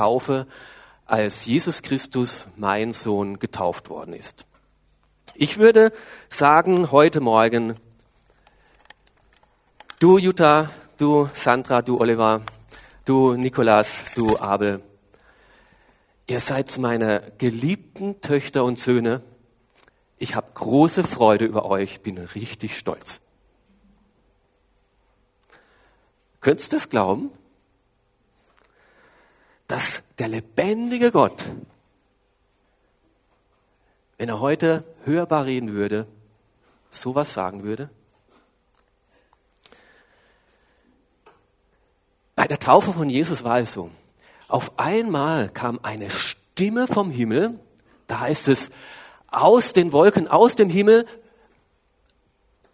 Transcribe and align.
Taufe, 0.00 0.46
als 1.04 1.44
Jesus 1.44 1.82
Christus, 1.82 2.46
mein 2.56 2.94
Sohn, 2.94 3.38
getauft 3.38 3.90
worden 3.90 4.14
ist. 4.14 4.46
Ich 5.34 5.58
würde 5.58 5.92
sagen 6.30 6.90
heute 6.90 7.20
Morgen, 7.20 7.74
du 9.98 10.16
Jutta, 10.16 10.70
du 10.96 11.28
Sandra, 11.34 11.82
du 11.82 12.00
Oliver, 12.00 12.40
du 13.04 13.34
Nikolas, 13.34 14.04
du 14.14 14.38
Abel, 14.38 14.82
ihr 16.26 16.40
seid 16.40 16.78
meine 16.78 17.34
geliebten 17.36 18.22
Töchter 18.22 18.64
und 18.64 18.78
Söhne. 18.78 19.20
Ich 20.16 20.34
habe 20.34 20.46
große 20.54 21.04
Freude 21.04 21.44
über 21.44 21.66
euch, 21.66 22.00
bin 22.00 22.16
richtig 22.16 22.78
stolz. 22.78 23.20
Könntest 26.40 26.72
du 26.72 26.76
das 26.76 26.88
glauben? 26.88 27.30
Dass 29.70 30.02
der 30.18 30.26
lebendige 30.26 31.12
Gott, 31.12 31.44
wenn 34.18 34.28
er 34.28 34.40
heute 34.40 34.82
hörbar 35.04 35.44
reden 35.44 35.74
würde, 35.74 36.08
sowas 36.88 37.32
sagen 37.32 37.62
würde? 37.62 37.88
Bei 42.34 42.48
der 42.48 42.58
Taufe 42.58 42.92
von 42.92 43.08
Jesus 43.08 43.44
war 43.44 43.60
es 43.60 43.72
so. 43.72 43.92
Auf 44.48 44.76
einmal 44.76 45.48
kam 45.50 45.78
eine 45.84 46.10
Stimme 46.10 46.88
vom 46.88 47.12
Himmel, 47.12 47.60
da 48.08 48.18
heißt 48.18 48.48
es, 48.48 48.72
aus 49.28 49.72
den 49.72 49.92
Wolken, 49.92 50.26
aus 50.26 50.56
dem 50.56 50.68
Himmel 50.68 51.06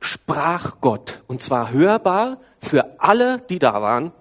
sprach 0.00 0.80
Gott. 0.80 1.22
Und 1.26 1.42
zwar 1.42 1.72
hörbar 1.72 2.40
für 2.58 2.98
alle, 3.00 3.42
die 3.42 3.58
da 3.58 3.82
waren. 3.82 4.12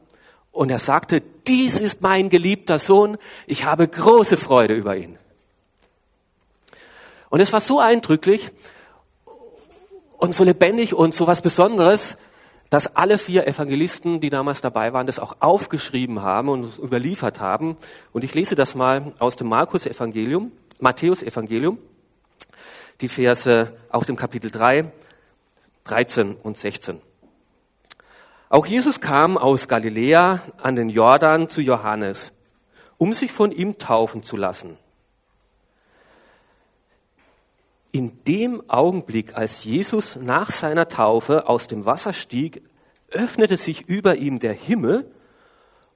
Und 0.51 0.71
er 0.71 0.79
sagte, 0.79 1.23
dies 1.47 1.79
ist 1.79 2.01
mein 2.01 2.29
geliebter 2.29 2.79
Sohn, 2.79 3.17
ich 3.47 3.65
habe 3.65 3.87
große 3.87 4.37
Freude 4.37 4.73
über 4.73 4.95
ihn. 4.95 5.17
Und 7.29 7.39
es 7.39 7.51
war 7.51 7.59
so 7.59 7.79
eindrücklich 7.79 8.51
und 10.17 10.33
so 10.33 10.43
lebendig 10.43 10.93
und 10.93 11.13
so 11.13 11.27
was 11.27 11.41
Besonderes, 11.41 12.17
dass 12.69 12.95
alle 12.95 13.17
vier 13.17 13.47
Evangelisten, 13.47 14.19
die 14.19 14.29
damals 14.29 14.61
dabei 14.61 14.93
waren, 14.93 15.07
das 15.07 15.19
auch 15.19 15.37
aufgeschrieben 15.39 16.21
haben 16.21 16.49
und 16.49 16.77
überliefert 16.79 17.39
haben. 17.39 17.77
Und 18.11 18.23
ich 18.23 18.33
lese 18.33 18.55
das 18.55 18.75
mal 18.75 19.13
aus 19.19 19.35
dem 19.35 19.47
Markus 19.47 19.85
Evangelium, 19.85 20.51
Matthäus 20.79 21.23
Evangelium, 21.23 21.77
die 23.01 23.09
Verse 23.09 23.75
aus 23.89 24.07
dem 24.07 24.15
Kapitel 24.15 24.51
3, 24.51 24.91
13 25.83 26.35
und 26.35 26.57
16. 26.57 27.01
Auch 28.49 28.65
Jesus 28.65 29.01
kam 29.01 29.37
aus 29.37 29.67
Galiläa 29.67 30.41
an 30.61 30.75
den 30.75 30.89
Jordan 30.89 31.49
zu 31.49 31.61
Johannes, 31.61 32.31
um 32.97 33.11
sich 33.13 33.31
von 33.31 33.51
ihm 33.51 33.77
taufen 33.77 34.23
zu 34.23 34.37
lassen. 34.37 34.77
In 37.91 38.23
dem 38.25 38.69
Augenblick, 38.69 39.35
als 39.35 39.63
Jesus 39.63 40.17
nach 40.17 40.51
seiner 40.51 40.87
Taufe 40.87 41.47
aus 41.47 41.67
dem 41.67 41.85
Wasser 41.85 42.13
stieg, 42.13 42.61
öffnete 43.09 43.57
sich 43.57 43.87
über 43.87 44.17
ihm 44.17 44.39
der 44.39 44.53
Himmel 44.53 45.09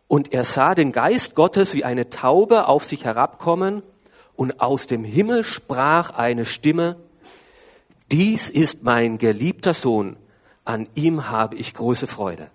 und 0.07 0.33
er 0.33 0.43
sah 0.43 0.75
den 0.75 0.91
Geist 0.91 1.35
Gottes 1.35 1.73
wie 1.73 1.83
eine 1.83 2.09
Taube 2.09 2.67
auf 2.67 2.85
sich 2.85 3.03
herabkommen 3.03 3.83
und 4.35 4.61
aus 4.61 4.87
dem 4.87 5.03
Himmel 5.03 5.43
sprach 5.43 6.11
eine 6.11 6.45
Stimme, 6.45 6.95
dies 8.11 8.49
ist 8.49 8.81
mein 8.83 9.17
geliebter 9.17 9.73
Sohn, 9.73 10.15
an 10.69 10.87
ihm 10.93 11.31
habe 11.31 11.55
ich 11.55 11.73
große 11.73 12.05
Freude. 12.05 12.51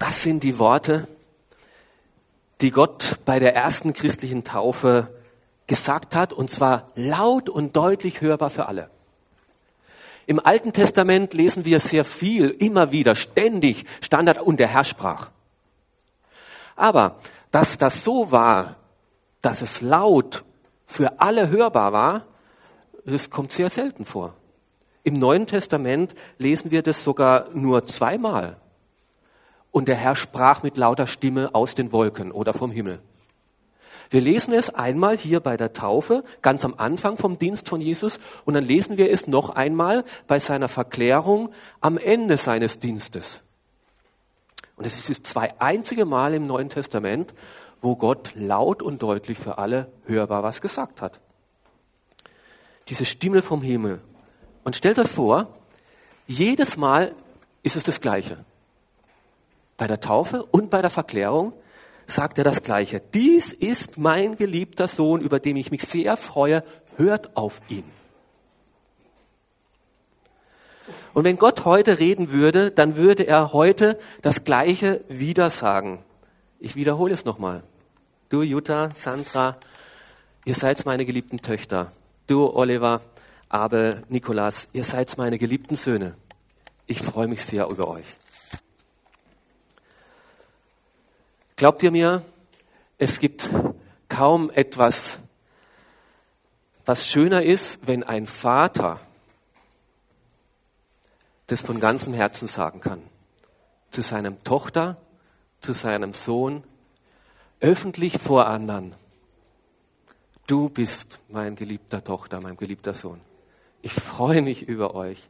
Das 0.00 0.22
sind 0.22 0.42
die 0.42 0.58
Worte, 0.58 1.06
die 2.60 2.72
Gott 2.72 3.20
bei 3.24 3.38
der 3.38 3.54
ersten 3.54 3.92
christlichen 3.92 4.42
Taufe 4.42 5.14
gesagt 5.68 6.16
hat, 6.16 6.32
und 6.32 6.50
zwar 6.50 6.90
laut 6.96 7.48
und 7.48 7.76
deutlich 7.76 8.20
hörbar 8.20 8.50
für 8.50 8.66
alle. 8.66 8.90
Im 10.26 10.44
Alten 10.44 10.72
Testament 10.72 11.34
lesen 11.34 11.64
wir 11.64 11.78
sehr 11.78 12.04
viel, 12.04 12.50
immer 12.50 12.90
wieder, 12.90 13.14
ständig, 13.14 13.84
Standard 14.00 14.40
und 14.42 14.58
der 14.58 14.68
Herr 14.68 14.84
sprach. 14.84 15.30
Aber 16.74 17.20
dass 17.52 17.78
das 17.78 18.02
so 18.02 18.32
war, 18.32 18.74
dass 19.40 19.62
es 19.62 19.82
laut 19.82 20.44
für 20.84 21.20
alle 21.20 21.48
hörbar 21.48 21.92
war, 21.92 22.24
das 23.04 23.30
kommt 23.30 23.52
sehr 23.52 23.70
selten 23.70 24.04
vor. 24.04 24.34
Im 25.08 25.18
Neuen 25.18 25.46
Testament 25.46 26.14
lesen 26.36 26.70
wir 26.70 26.82
das 26.82 27.02
sogar 27.02 27.48
nur 27.54 27.86
zweimal. 27.86 28.58
Und 29.70 29.88
der 29.88 29.94
Herr 29.94 30.14
sprach 30.14 30.62
mit 30.62 30.76
lauter 30.76 31.06
Stimme 31.06 31.54
aus 31.54 31.74
den 31.74 31.92
Wolken 31.92 32.30
oder 32.30 32.52
vom 32.52 32.70
Himmel. 32.70 33.00
Wir 34.10 34.20
lesen 34.20 34.52
es 34.52 34.68
einmal 34.68 35.16
hier 35.16 35.40
bei 35.40 35.56
der 35.56 35.72
Taufe, 35.72 36.24
ganz 36.42 36.62
am 36.66 36.74
Anfang 36.76 37.16
vom 37.16 37.38
Dienst 37.38 37.70
von 37.70 37.80
Jesus, 37.80 38.20
und 38.44 38.52
dann 38.52 38.66
lesen 38.66 38.98
wir 38.98 39.10
es 39.10 39.26
noch 39.26 39.48
einmal 39.48 40.04
bei 40.26 40.38
seiner 40.40 40.68
Verklärung 40.68 41.54
am 41.80 41.96
Ende 41.96 42.36
seines 42.36 42.78
Dienstes. 42.78 43.40
Und 44.76 44.84
es 44.86 44.98
ist 45.00 45.08
das 45.08 45.22
zwei 45.22 45.58
einzige 45.58 46.04
Mal 46.04 46.34
im 46.34 46.46
Neuen 46.46 46.68
Testament, 46.68 47.32
wo 47.80 47.96
Gott 47.96 48.32
laut 48.34 48.82
und 48.82 49.02
deutlich 49.02 49.38
für 49.38 49.56
alle 49.56 49.90
hörbar 50.04 50.42
was 50.42 50.60
gesagt 50.60 51.00
hat. 51.00 51.18
Diese 52.88 53.06
Stimme 53.06 53.40
vom 53.40 53.62
Himmel. 53.62 54.02
Und 54.68 54.76
stellt 54.76 54.98
euch 54.98 55.08
vor, 55.08 55.46
jedes 56.26 56.76
Mal 56.76 57.14
ist 57.62 57.74
es 57.74 57.84
das 57.84 58.02
Gleiche. 58.02 58.44
Bei 59.78 59.86
der 59.86 59.98
Taufe 59.98 60.44
und 60.44 60.68
bei 60.68 60.82
der 60.82 60.90
Verklärung 60.90 61.54
sagt 62.04 62.36
er 62.36 62.44
das 62.44 62.62
Gleiche. 62.62 63.00
Dies 63.14 63.54
ist 63.54 63.96
mein 63.96 64.36
geliebter 64.36 64.86
Sohn, 64.86 65.22
über 65.22 65.40
den 65.40 65.56
ich 65.56 65.70
mich 65.70 65.84
sehr 65.84 66.18
freue. 66.18 66.62
Hört 66.96 67.34
auf 67.34 67.62
ihn. 67.70 67.84
Und 71.14 71.24
wenn 71.24 71.38
Gott 71.38 71.64
heute 71.64 71.98
reden 71.98 72.30
würde, 72.30 72.70
dann 72.70 72.94
würde 72.94 73.26
er 73.26 73.54
heute 73.54 73.98
das 74.20 74.44
Gleiche 74.44 75.02
wieder 75.08 75.48
sagen. 75.48 76.04
Ich 76.58 76.76
wiederhole 76.76 77.14
es 77.14 77.24
nochmal. 77.24 77.62
Du, 78.28 78.42
Jutta, 78.42 78.90
Sandra, 78.92 79.56
ihr 80.44 80.54
seid 80.54 80.84
meine 80.84 81.06
geliebten 81.06 81.38
Töchter. 81.38 81.90
Du, 82.26 82.54
Oliver, 82.54 83.00
Abel, 83.48 84.04
Nikolas, 84.08 84.68
ihr 84.72 84.84
seid 84.84 85.16
meine 85.16 85.38
geliebten 85.38 85.76
Söhne. 85.76 86.16
Ich 86.86 87.02
freue 87.02 87.28
mich 87.28 87.44
sehr 87.44 87.66
über 87.68 87.88
euch. 87.88 88.06
Glaubt 91.56 91.82
ihr 91.82 91.90
mir, 91.90 92.24
es 92.98 93.18
gibt 93.18 93.48
kaum 94.08 94.50
etwas, 94.50 95.18
was 96.84 97.06
schöner 97.06 97.42
ist, 97.42 97.80
wenn 97.86 98.02
ein 98.04 98.26
Vater 98.26 99.00
das 101.48 101.62
von 101.62 101.80
ganzem 101.80 102.14
Herzen 102.14 102.46
sagen 102.46 102.80
kann. 102.80 103.02
Zu 103.90 104.02
seinem 104.02 104.42
Tochter, 104.44 104.98
zu 105.60 105.72
seinem 105.72 106.12
Sohn, 106.12 106.62
öffentlich 107.60 108.18
vor 108.18 108.46
anderen. 108.46 108.94
Du 110.46 110.68
bist 110.68 111.20
mein 111.28 111.56
geliebter 111.56 112.04
Tochter, 112.04 112.40
mein 112.40 112.56
geliebter 112.56 112.94
Sohn. 112.94 113.20
Ich 113.82 113.92
freue 113.92 114.42
mich 114.42 114.62
über 114.62 114.94
euch, 114.94 115.28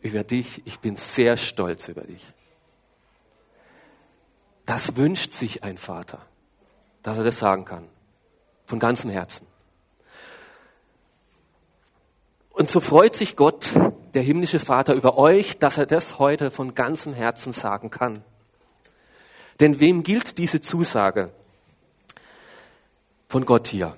über 0.00 0.24
dich. 0.24 0.62
Ich 0.64 0.80
bin 0.80 0.96
sehr 0.96 1.36
stolz 1.36 1.88
über 1.88 2.02
dich. 2.02 2.24
Das 4.64 4.96
wünscht 4.96 5.32
sich 5.32 5.62
ein 5.62 5.78
Vater, 5.78 6.20
dass 7.02 7.18
er 7.18 7.24
das 7.24 7.38
sagen 7.38 7.64
kann. 7.64 7.88
Von 8.64 8.80
ganzem 8.80 9.10
Herzen. 9.10 9.46
Und 12.50 12.70
so 12.70 12.80
freut 12.80 13.14
sich 13.14 13.36
Gott, 13.36 13.70
der 14.14 14.22
himmlische 14.22 14.58
Vater, 14.58 14.94
über 14.94 15.18
euch, 15.18 15.58
dass 15.58 15.78
er 15.78 15.86
das 15.86 16.18
heute 16.18 16.50
von 16.50 16.74
ganzem 16.74 17.12
Herzen 17.12 17.52
sagen 17.52 17.90
kann. 17.90 18.24
Denn 19.60 19.78
wem 19.78 20.02
gilt 20.02 20.38
diese 20.38 20.60
Zusage 20.60 21.30
von 23.28 23.44
Gott 23.44 23.68
hier? 23.68 23.96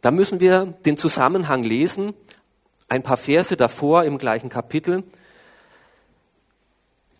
Da 0.00 0.10
müssen 0.10 0.40
wir 0.40 0.66
den 0.84 0.96
Zusammenhang 0.96 1.62
lesen, 1.62 2.12
ein 2.92 3.02
paar 3.02 3.16
Verse 3.16 3.56
davor 3.56 4.04
im 4.04 4.18
gleichen 4.18 4.50
Kapitel. 4.50 5.02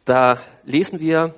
Da 0.05 0.39
lesen 0.65 1.01
wir, 1.01 1.35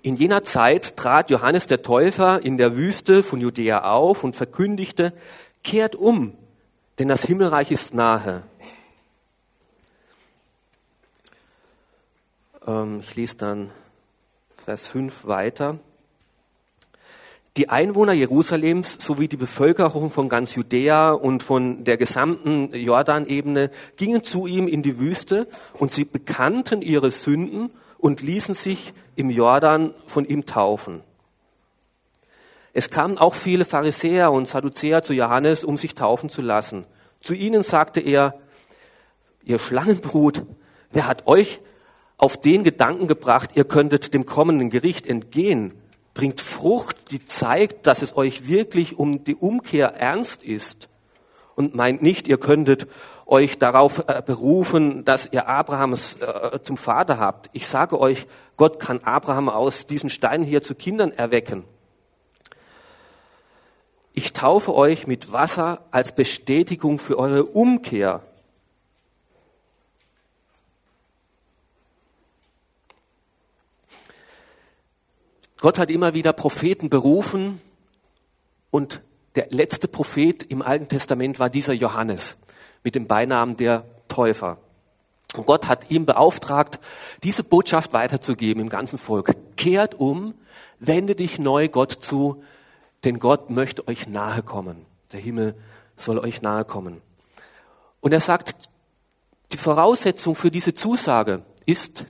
in 0.00 0.16
jener 0.16 0.44
Zeit 0.44 0.96
trat 0.96 1.28
Johannes 1.28 1.66
der 1.66 1.82
Täufer 1.82 2.42
in 2.42 2.56
der 2.56 2.74
Wüste 2.74 3.22
von 3.22 3.38
Judäa 3.38 3.82
auf 3.92 4.24
und 4.24 4.34
verkündigte, 4.34 5.12
kehrt 5.62 5.94
um, 5.94 6.38
denn 6.98 7.08
das 7.08 7.22
Himmelreich 7.22 7.70
ist 7.70 7.92
nahe. 7.92 8.44
Ähm, 12.66 13.00
ich 13.00 13.14
lese 13.14 13.36
dann 13.36 13.70
Vers 14.64 14.86
5 14.86 15.26
weiter. 15.26 15.78
Die 17.56 17.68
Einwohner 17.68 18.12
Jerusalems 18.12 18.98
sowie 19.00 19.26
die 19.26 19.36
Bevölkerung 19.36 20.08
von 20.08 20.28
ganz 20.28 20.54
Judäa 20.54 21.10
und 21.10 21.42
von 21.42 21.82
der 21.82 21.96
gesamten 21.96 22.72
Jordanebene 22.72 23.70
gingen 23.96 24.22
zu 24.22 24.46
ihm 24.46 24.68
in 24.68 24.84
die 24.84 25.00
Wüste 25.00 25.48
und 25.74 25.90
sie 25.90 26.04
bekannten 26.04 26.80
ihre 26.80 27.10
Sünden 27.10 27.70
und 27.98 28.22
ließen 28.22 28.54
sich 28.54 28.92
im 29.16 29.30
Jordan 29.30 29.94
von 30.06 30.24
ihm 30.24 30.46
taufen. 30.46 31.02
Es 32.72 32.88
kamen 32.88 33.18
auch 33.18 33.34
viele 33.34 33.64
Pharisäer 33.64 34.30
und 34.30 34.46
Sadduzäer 34.46 35.02
zu 35.02 35.12
Johannes, 35.12 35.64
um 35.64 35.76
sich 35.76 35.96
taufen 35.96 36.30
zu 36.30 36.42
lassen. 36.42 36.84
Zu 37.20 37.34
ihnen 37.34 37.64
sagte 37.64 37.98
er, 38.00 38.38
ihr 39.44 39.58
Schlangenbrut, 39.58 40.46
wer 40.92 41.08
hat 41.08 41.26
euch 41.26 41.60
auf 42.16 42.40
den 42.40 42.62
Gedanken 42.62 43.08
gebracht, 43.08 43.50
ihr 43.54 43.64
könntet 43.64 44.14
dem 44.14 44.24
kommenden 44.24 44.70
Gericht 44.70 45.06
entgehen? 45.08 45.72
Bringt 46.14 46.40
Frucht, 46.40 47.10
die 47.10 47.24
zeigt, 47.24 47.86
dass 47.86 48.02
es 48.02 48.16
euch 48.16 48.48
wirklich 48.48 48.98
um 48.98 49.24
die 49.24 49.34
Umkehr 49.36 49.94
ernst 49.94 50.42
ist. 50.42 50.88
Und 51.54 51.74
meint 51.74 52.02
nicht, 52.02 52.26
ihr 52.26 52.38
könntet 52.38 52.88
euch 53.26 53.58
darauf 53.58 54.04
äh, 54.08 54.22
berufen, 54.24 55.04
dass 55.04 55.28
ihr 55.30 55.48
Abrahams 55.48 56.14
äh, 56.14 56.58
zum 56.62 56.76
Vater 56.76 57.18
habt. 57.18 57.50
Ich 57.52 57.66
sage 57.66 58.00
euch, 58.00 58.26
Gott 58.56 58.80
kann 58.80 59.00
Abraham 59.04 59.48
aus 59.48 59.86
diesen 59.86 60.10
Steinen 60.10 60.44
hier 60.44 60.62
zu 60.62 60.74
Kindern 60.74 61.12
erwecken. 61.12 61.64
Ich 64.12 64.32
taufe 64.32 64.74
euch 64.74 65.06
mit 65.06 65.32
Wasser 65.32 65.82
als 65.92 66.12
Bestätigung 66.14 66.98
für 66.98 67.18
eure 67.18 67.44
Umkehr. 67.44 68.22
Gott 75.60 75.78
hat 75.78 75.90
immer 75.90 76.14
wieder 76.14 76.32
Propheten 76.32 76.88
berufen 76.88 77.60
und 78.70 79.02
der 79.34 79.48
letzte 79.50 79.88
Prophet 79.88 80.42
im 80.42 80.62
Alten 80.62 80.88
Testament 80.88 81.38
war 81.38 81.50
dieser 81.50 81.74
Johannes 81.74 82.36
mit 82.82 82.94
dem 82.94 83.06
Beinamen 83.06 83.56
der 83.58 83.84
Täufer. 84.08 84.58
Und 85.34 85.46
Gott 85.46 85.68
hat 85.68 85.90
ihm 85.90 86.06
beauftragt, 86.06 86.80
diese 87.22 87.44
Botschaft 87.44 87.92
weiterzugeben 87.92 88.62
im 88.62 88.68
ganzen 88.70 88.98
Volk. 88.98 89.36
Kehrt 89.56 89.94
um, 89.94 90.34
wende 90.78 91.14
dich 91.14 91.38
neu 91.38 91.68
Gott 91.68 91.92
zu, 92.00 92.42
denn 93.04 93.18
Gott 93.18 93.50
möchte 93.50 93.86
euch 93.86 94.08
nahe 94.08 94.42
kommen. 94.42 94.86
Der 95.12 95.20
Himmel 95.20 95.54
soll 95.96 96.18
euch 96.18 96.42
nahe 96.42 96.64
kommen. 96.64 97.02
Und 98.00 98.12
er 98.12 98.20
sagt, 98.20 98.54
die 99.52 99.58
Voraussetzung 99.58 100.34
für 100.34 100.50
diese 100.50 100.74
Zusage 100.74 101.42
ist 101.66 102.06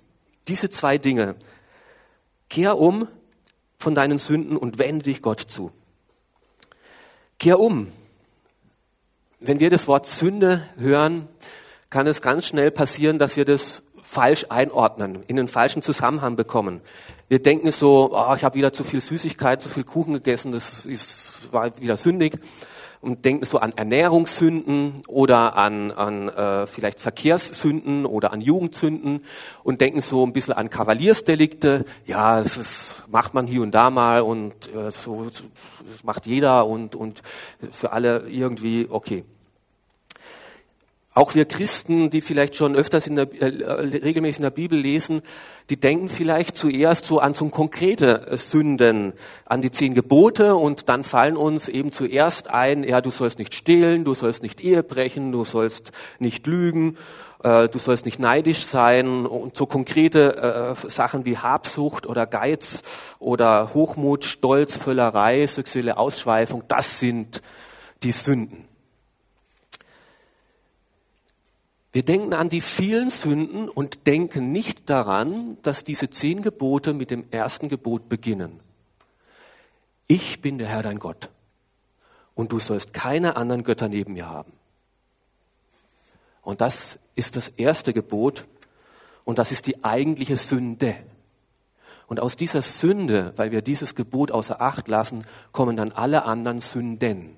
diese 0.46 0.70
zwei 0.70 0.98
Dinge. 0.98 1.34
Kehr 2.48 2.78
um 2.78 3.08
von 3.80 3.94
deinen 3.94 4.18
Sünden 4.18 4.56
und 4.56 4.78
wende 4.78 5.04
dich 5.04 5.22
Gott 5.22 5.40
zu. 5.40 5.72
Kehr 7.38 7.58
um. 7.58 7.90
Wenn 9.40 9.58
wir 9.58 9.70
das 9.70 9.88
Wort 9.88 10.06
Sünde 10.06 10.68
hören, 10.76 11.26
kann 11.88 12.06
es 12.06 12.20
ganz 12.20 12.46
schnell 12.46 12.70
passieren, 12.70 13.18
dass 13.18 13.36
wir 13.36 13.46
das 13.46 13.82
falsch 14.02 14.46
einordnen, 14.50 15.22
in 15.28 15.36
den 15.36 15.48
falschen 15.48 15.80
Zusammenhang 15.80 16.36
bekommen. 16.36 16.82
Wir 17.28 17.42
denken 17.42 17.72
so, 17.72 18.10
oh, 18.12 18.34
ich 18.36 18.44
habe 18.44 18.56
wieder 18.56 18.72
zu 18.72 18.84
viel 18.84 19.00
Süßigkeit, 19.00 19.62
zu 19.62 19.70
viel 19.70 19.84
Kuchen 19.84 20.12
gegessen, 20.12 20.52
das 20.52 20.84
ist, 20.84 21.50
war 21.50 21.80
wieder 21.80 21.96
sündig 21.96 22.38
und 23.00 23.24
denken 23.24 23.44
so 23.44 23.58
an 23.58 23.72
Ernährungssünden 23.74 25.02
oder 25.08 25.56
an, 25.56 25.90
an 25.90 26.28
äh, 26.28 26.66
vielleicht 26.66 27.00
Verkehrssünden 27.00 28.04
oder 28.04 28.32
an 28.32 28.40
Jugendsünden 28.40 29.24
und 29.62 29.80
denken 29.80 30.00
so 30.02 30.24
ein 30.24 30.32
bisschen 30.32 30.52
an 30.54 30.68
Kavaliersdelikte. 30.68 31.86
Ja, 32.06 32.42
das 32.42 32.56
ist, 32.56 33.04
macht 33.10 33.32
man 33.32 33.46
hier 33.46 33.62
und 33.62 33.72
da 33.72 33.90
mal 33.90 34.20
und 34.20 34.52
äh, 34.74 34.90
so 34.90 35.24
das 35.24 36.04
macht 36.04 36.26
jeder 36.26 36.66
und, 36.66 36.94
und 36.94 37.22
für 37.70 37.92
alle 37.92 38.28
irgendwie 38.28 38.86
okay. 38.90 39.24
Auch 41.12 41.34
wir 41.34 41.44
Christen, 41.44 42.08
die 42.08 42.20
vielleicht 42.20 42.54
schon 42.54 42.76
öfters 42.76 43.08
in 43.08 43.16
der, 43.16 43.26
äh, 43.42 43.46
regelmäßig 43.46 44.38
in 44.38 44.44
der 44.44 44.50
Bibel 44.50 44.78
lesen, 44.78 45.22
die 45.68 45.78
denken 45.78 46.08
vielleicht 46.08 46.56
zuerst 46.56 47.04
so 47.04 47.18
an 47.18 47.34
so 47.34 47.48
konkrete 47.48 48.28
Sünden, 48.36 49.14
an 49.44 49.60
die 49.60 49.72
zehn 49.72 49.94
Gebote 49.94 50.54
und 50.54 50.88
dann 50.88 51.02
fallen 51.02 51.36
uns 51.36 51.68
eben 51.68 51.90
zuerst 51.90 52.48
ein, 52.48 52.84
ja, 52.84 53.00
du 53.00 53.10
sollst 53.10 53.40
nicht 53.40 53.56
stehlen, 53.56 54.04
du 54.04 54.14
sollst 54.14 54.44
nicht 54.44 54.60
Ehe 54.60 54.84
brechen, 54.84 55.32
du 55.32 55.44
sollst 55.44 55.90
nicht 56.20 56.46
lügen, 56.46 56.96
äh, 57.42 57.68
du 57.68 57.80
sollst 57.80 58.04
nicht 58.04 58.20
neidisch 58.20 58.64
sein 58.64 59.26
und 59.26 59.56
so 59.56 59.66
konkrete 59.66 60.76
äh, 60.86 60.90
Sachen 60.90 61.24
wie 61.24 61.38
Habsucht 61.38 62.06
oder 62.06 62.24
Geiz 62.28 62.84
oder 63.18 63.74
Hochmut, 63.74 64.24
Stolz, 64.24 64.76
Völlerei, 64.76 65.44
sexuelle 65.44 65.96
Ausschweifung, 65.96 66.62
das 66.68 67.00
sind 67.00 67.42
die 68.04 68.12
Sünden. 68.12 68.69
Wir 71.92 72.04
denken 72.04 72.34
an 72.34 72.48
die 72.48 72.60
vielen 72.60 73.10
Sünden 73.10 73.68
und 73.68 74.06
denken 74.06 74.52
nicht 74.52 74.88
daran, 74.88 75.58
dass 75.62 75.82
diese 75.82 76.08
zehn 76.08 76.42
Gebote 76.42 76.92
mit 76.92 77.10
dem 77.10 77.24
ersten 77.30 77.68
Gebot 77.68 78.08
beginnen. 78.08 78.60
Ich 80.06 80.40
bin 80.40 80.58
der 80.58 80.68
Herr 80.68 80.82
dein 80.82 81.00
Gott 81.00 81.30
und 82.34 82.52
du 82.52 82.60
sollst 82.60 82.92
keine 82.92 83.36
anderen 83.36 83.64
Götter 83.64 83.88
neben 83.88 84.12
mir 84.12 84.28
haben. 84.28 84.52
Und 86.42 86.60
das 86.60 86.98
ist 87.16 87.36
das 87.36 87.48
erste 87.48 87.92
Gebot 87.92 88.46
und 89.24 89.38
das 89.38 89.50
ist 89.50 89.66
die 89.66 89.82
eigentliche 89.84 90.36
Sünde. 90.36 90.96
Und 92.06 92.18
aus 92.18 92.36
dieser 92.36 92.62
Sünde, 92.62 93.32
weil 93.36 93.50
wir 93.50 93.62
dieses 93.62 93.94
Gebot 93.94 94.30
außer 94.30 94.60
Acht 94.60 94.88
lassen, 94.88 95.24
kommen 95.52 95.76
dann 95.76 95.92
alle 95.92 96.24
anderen 96.24 96.60
Sünden. 96.60 97.36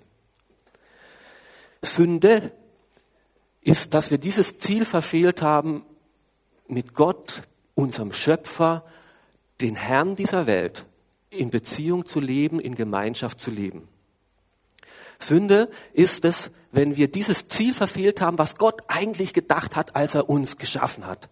Sünde 1.83 2.53
ist, 3.63 3.95
dass 3.95 4.11
wir 4.11 4.19
dieses 4.19 4.59
Ziel 4.59 4.85
verfehlt 4.85 5.43
haben, 5.43 5.85
mit 6.69 6.95
Gott, 6.95 7.43
unserem 7.75 8.13
Schöpfer, 8.13 8.85
den 9.61 9.77
Herrn 9.77 10.17
dieser 10.17 10.47
Welt, 10.47 10.87
in 11.31 11.51
Beziehung 11.51 12.07
zu 12.07 12.21
leben, 12.21 12.61
in 12.61 12.75
Gemeinschaft 12.75 13.41
zu 13.41 13.51
leben. 13.51 13.89
Sünde 15.19 15.71
ist 15.93 16.25
es, 16.25 16.51
wenn 16.73 16.97
wir 16.97 17.11
dieses 17.11 17.49
Ziel 17.49 17.73
verfehlt 17.73 18.21
haben, 18.21 18.39
was 18.39 18.57
Gott 18.57 18.83
eigentlich 18.89 19.33
gedacht 19.33 19.77
hat, 19.77 19.95
als 19.95 20.15
er 20.15 20.29
uns 20.29 20.57
geschaffen 20.57 21.07
hat. 21.07 21.29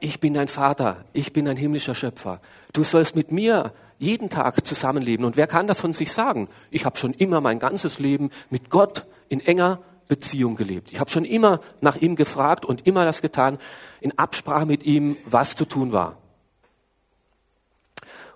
Ich 0.00 0.20
bin 0.20 0.34
dein 0.34 0.48
Vater, 0.48 1.04
ich 1.12 1.32
bin 1.32 1.48
ein 1.48 1.56
himmlischer 1.56 1.94
Schöpfer. 1.94 2.40
Du 2.72 2.84
sollst 2.84 3.16
mit 3.16 3.32
mir 3.32 3.72
jeden 3.98 4.30
Tag 4.30 4.64
zusammenleben. 4.64 5.24
Und 5.24 5.36
wer 5.36 5.48
kann 5.48 5.66
das 5.66 5.80
von 5.80 5.92
sich 5.92 6.12
sagen? 6.12 6.48
Ich 6.70 6.84
habe 6.84 6.96
schon 6.96 7.14
immer 7.14 7.40
mein 7.40 7.58
ganzes 7.58 7.98
Leben 7.98 8.30
mit 8.50 8.70
Gott 8.70 9.06
in 9.28 9.40
enger 9.40 9.80
Beziehung 10.08 10.56
gelebt. 10.56 10.90
Ich 10.90 10.98
habe 10.98 11.10
schon 11.10 11.24
immer 11.24 11.60
nach 11.80 11.96
ihm 11.96 12.16
gefragt 12.16 12.64
und 12.64 12.86
immer 12.86 13.04
das 13.04 13.22
getan, 13.22 13.58
in 14.00 14.18
Absprache 14.18 14.66
mit 14.66 14.82
ihm, 14.82 15.16
was 15.26 15.54
zu 15.54 15.66
tun 15.66 15.92
war. 15.92 16.16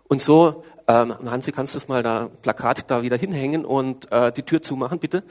Und 0.08 0.20
so, 0.20 0.62
ähm, 0.86 1.14
Hansi, 1.24 1.52
kannst 1.52 1.74
du 1.74 1.78
das 1.78 1.88
mal 1.88 2.02
da 2.02 2.28
Plakat 2.42 2.90
da 2.90 3.02
wieder 3.02 3.16
hinhängen 3.16 3.64
und 3.64 4.12
äh, 4.12 4.30
die 4.32 4.42
Tür 4.42 4.60
zumachen, 4.60 4.98
bitte? 4.98 5.22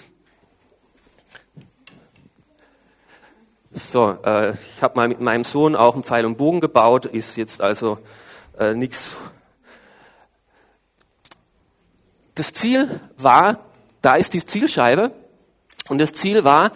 So, 3.73 4.17
äh, 4.25 4.51
ich 4.51 4.81
habe 4.81 4.95
mal 4.95 5.07
mit 5.07 5.21
meinem 5.21 5.43
Sohn 5.43 5.75
auch 5.75 5.93
einen 5.93 6.03
Pfeil 6.03 6.25
und 6.25 6.37
Bogen 6.37 6.59
gebaut, 6.59 7.05
ist 7.05 7.37
jetzt 7.37 7.61
also 7.61 7.99
äh, 8.57 8.73
nichts. 8.73 9.15
Das 12.35 12.51
Ziel 12.51 12.99
war, 13.17 13.59
da 14.01 14.15
ist 14.15 14.33
die 14.33 14.43
Zielscheibe, 14.43 15.11
und 15.91 15.97
das 15.97 16.13
Ziel 16.13 16.45
war, 16.45 16.71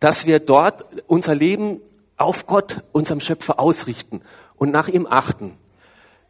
dass 0.00 0.26
wir 0.26 0.40
dort 0.40 0.84
unser 1.06 1.36
Leben 1.36 1.80
auf 2.16 2.46
Gott, 2.46 2.82
unserem 2.90 3.20
Schöpfer, 3.20 3.60
ausrichten 3.60 4.22
und 4.56 4.72
nach 4.72 4.88
ihm 4.88 5.06
achten. 5.08 5.56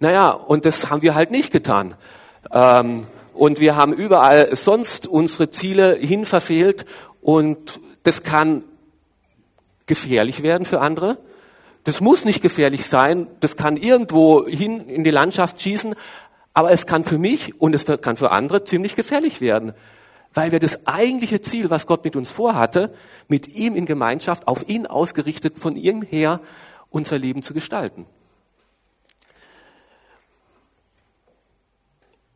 Naja, 0.00 0.32
und 0.32 0.66
das 0.66 0.90
haben 0.90 1.00
wir 1.00 1.14
halt 1.14 1.30
nicht 1.30 1.50
getan. 1.50 1.94
Ähm, 2.52 3.06
und 3.32 3.58
wir 3.58 3.74
haben 3.74 3.94
überall 3.94 4.54
sonst 4.54 5.06
unsere 5.06 5.48
Ziele 5.48 5.94
hin 5.94 6.26
verfehlt 6.26 6.84
und 7.22 7.80
das 8.02 8.22
kann 8.22 8.64
gefährlich 9.86 10.42
werden 10.42 10.66
für 10.66 10.80
andere. 10.80 11.16
Das 11.84 12.02
muss 12.02 12.26
nicht 12.26 12.42
gefährlich 12.42 12.86
sein, 12.86 13.28
das 13.40 13.56
kann 13.56 13.78
irgendwo 13.78 14.46
hin 14.46 14.90
in 14.90 15.04
die 15.04 15.10
Landschaft 15.10 15.58
schießen, 15.62 15.94
aber 16.52 16.70
es 16.70 16.84
kann 16.86 17.02
für 17.02 17.18
mich 17.18 17.58
und 17.58 17.74
es 17.74 17.86
kann 17.86 18.18
für 18.18 18.30
andere 18.30 18.64
ziemlich 18.64 18.94
gefährlich 18.94 19.40
werden 19.40 19.72
weil 20.36 20.52
wir 20.52 20.60
das 20.60 20.86
eigentliche 20.86 21.40
Ziel, 21.40 21.70
was 21.70 21.86
Gott 21.86 22.04
mit 22.04 22.14
uns 22.14 22.28
vorhatte, 22.28 22.94
mit 23.26 23.48
ihm 23.48 23.74
in 23.74 23.86
Gemeinschaft, 23.86 24.46
auf 24.46 24.68
ihn 24.68 24.86
ausgerichtet, 24.86 25.58
von 25.58 25.76
ihm 25.76 26.02
her 26.02 26.40
unser 26.90 27.18
Leben 27.18 27.42
zu 27.42 27.54
gestalten. 27.54 28.04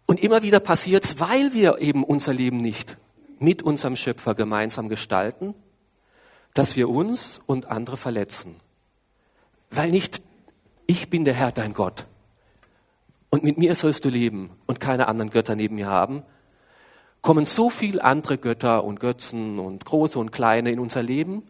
Und 0.06 0.18
immer 0.18 0.42
wieder 0.42 0.60
passiert 0.60 1.04
es, 1.04 1.20
weil 1.20 1.52
wir 1.52 1.78
eben 1.78 2.02
unser 2.02 2.32
Leben 2.32 2.56
nicht 2.56 2.96
mit 3.38 3.62
unserem 3.62 3.96
Schöpfer 3.96 4.34
gemeinsam 4.34 4.88
gestalten, 4.88 5.54
dass 6.54 6.76
wir 6.76 6.88
uns 6.88 7.42
und 7.44 7.66
andere 7.66 7.98
verletzen. 7.98 8.56
Weil 9.70 9.90
nicht 9.90 10.22
ich 10.86 11.10
bin 11.10 11.26
der 11.26 11.34
Herr 11.34 11.52
dein 11.52 11.74
Gott 11.74 12.06
und 13.28 13.44
mit 13.44 13.58
mir 13.58 13.74
sollst 13.74 14.06
du 14.06 14.08
leben 14.08 14.52
und 14.66 14.80
keine 14.80 15.06
anderen 15.06 15.30
Götter 15.30 15.54
neben 15.54 15.74
mir 15.74 15.88
haben, 15.88 16.22
kommen 17.22 17.46
so 17.46 17.70
viel 17.70 18.00
andere 18.00 18.38
Götter 18.38 18.84
und 18.84 19.00
Götzen 19.00 19.58
und 19.58 19.84
große 19.84 20.18
und 20.18 20.32
kleine 20.32 20.70
in 20.70 20.80
unser 20.80 21.02
Leben 21.02 21.42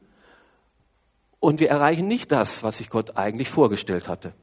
und 1.40 1.58
wir 1.58 1.70
erreichen 1.70 2.06
nicht 2.06 2.30
das, 2.32 2.62
was 2.62 2.76
sich 2.76 2.90
Gott 2.90 3.16
eigentlich 3.16 3.48
vorgestellt 3.48 4.08
hatte. 4.08 4.34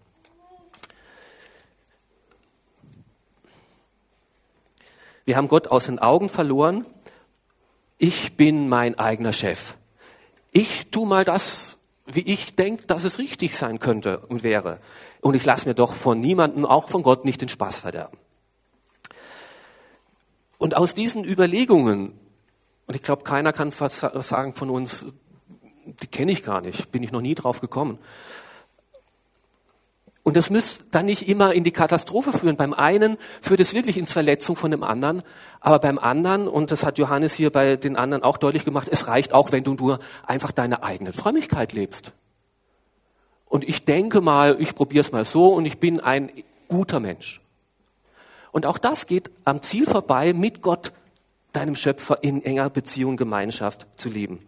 Wir 5.23 5.37
haben 5.37 5.47
Gott 5.47 5.67
aus 5.67 5.85
den 5.85 5.99
Augen 5.99 6.29
verloren. 6.29 6.85
Ich 7.97 8.35
bin 8.35 8.69
mein 8.69 8.97
eigener 8.97 9.33
Chef. 9.33 9.75
Ich 10.51 10.89
tu 10.89 11.05
mal 11.05 11.25
das, 11.25 11.77
wie 12.05 12.21
ich 12.21 12.55
denke, 12.55 12.87
dass 12.87 13.03
es 13.03 13.19
richtig 13.19 13.57
sein 13.57 13.79
könnte 13.79 14.19
und 14.19 14.41
wäre. 14.41 14.79
Und 15.21 15.35
ich 15.35 15.43
lasse 15.45 15.67
mir 15.67 15.75
doch 15.75 15.93
von 15.93 16.19
niemandem, 16.19 16.65
auch 16.65 16.89
von 16.89 17.03
Gott, 17.03 17.25
nicht 17.25 17.41
den 17.41 17.49
Spaß 17.49 17.77
verderben. 17.77 18.17
Und 20.57 20.75
aus 20.75 20.93
diesen 20.93 21.23
Überlegungen, 21.23 22.13
und 22.87 22.95
ich 22.95 23.03
glaube, 23.03 23.23
keiner 23.23 23.53
kann 23.53 23.71
sagen 23.71 24.55
von 24.55 24.69
uns, 24.69 25.05
die 25.85 26.07
kenne 26.07 26.31
ich 26.31 26.43
gar 26.43 26.61
nicht, 26.61 26.91
bin 26.91 27.03
ich 27.03 27.11
noch 27.11 27.21
nie 27.21 27.35
drauf 27.35 27.61
gekommen. 27.61 27.99
Und 30.27 30.35
das 30.35 30.49
muss 30.49 30.83
dann 30.91 31.05
nicht 31.05 31.29
immer 31.29 31.53
in 31.53 31.63
die 31.63 31.71
Katastrophe 31.71 32.33
führen. 32.33 32.57
Beim 32.57 32.73
einen 32.73 33.15
führt 33.41 33.61
es 33.61 33.73
wirklich 33.73 33.97
ins 33.97 34.11
Verletzung 34.11 34.57
von 34.57 34.71
dem 34.71 34.83
anderen, 34.83 35.23
aber 35.61 35.79
beim 35.79 35.97
anderen, 35.97 36.49
und 36.49 36.71
das 36.71 36.83
hat 36.83 36.97
Johannes 36.97 37.33
hier 37.33 37.49
bei 37.49 37.77
den 37.77 37.95
anderen 37.95 38.23
auch 38.23 38.37
deutlich 38.37 38.65
gemacht, 38.65 38.89
es 38.91 39.07
reicht 39.07 39.31
auch, 39.31 39.53
wenn 39.53 39.63
du 39.63 39.75
nur 39.75 39.99
einfach 40.25 40.51
deine 40.51 40.83
eigene 40.83 41.13
Frömmigkeit 41.13 41.71
lebst. 41.71 42.11
Und 43.45 43.63
ich 43.63 43.85
denke 43.85 44.19
mal, 44.19 44.57
ich 44.59 44.75
probiere 44.75 44.99
es 44.99 45.13
mal 45.13 45.23
so 45.23 45.53
und 45.53 45.65
ich 45.65 45.77
bin 45.77 46.01
ein 46.01 46.29
guter 46.67 46.99
Mensch. 46.99 47.39
Und 48.51 48.65
auch 48.65 48.77
das 48.77 49.05
geht 49.05 49.31
am 49.43 49.61
Ziel 49.61 49.85
vorbei, 49.85 50.33
mit 50.33 50.61
Gott, 50.61 50.93
deinem 51.53 51.75
Schöpfer, 51.75 52.23
in 52.23 52.43
enger 52.43 52.69
Beziehung, 52.69 53.17
Gemeinschaft 53.17 53.87
zu 53.95 54.09
leben. 54.09 54.47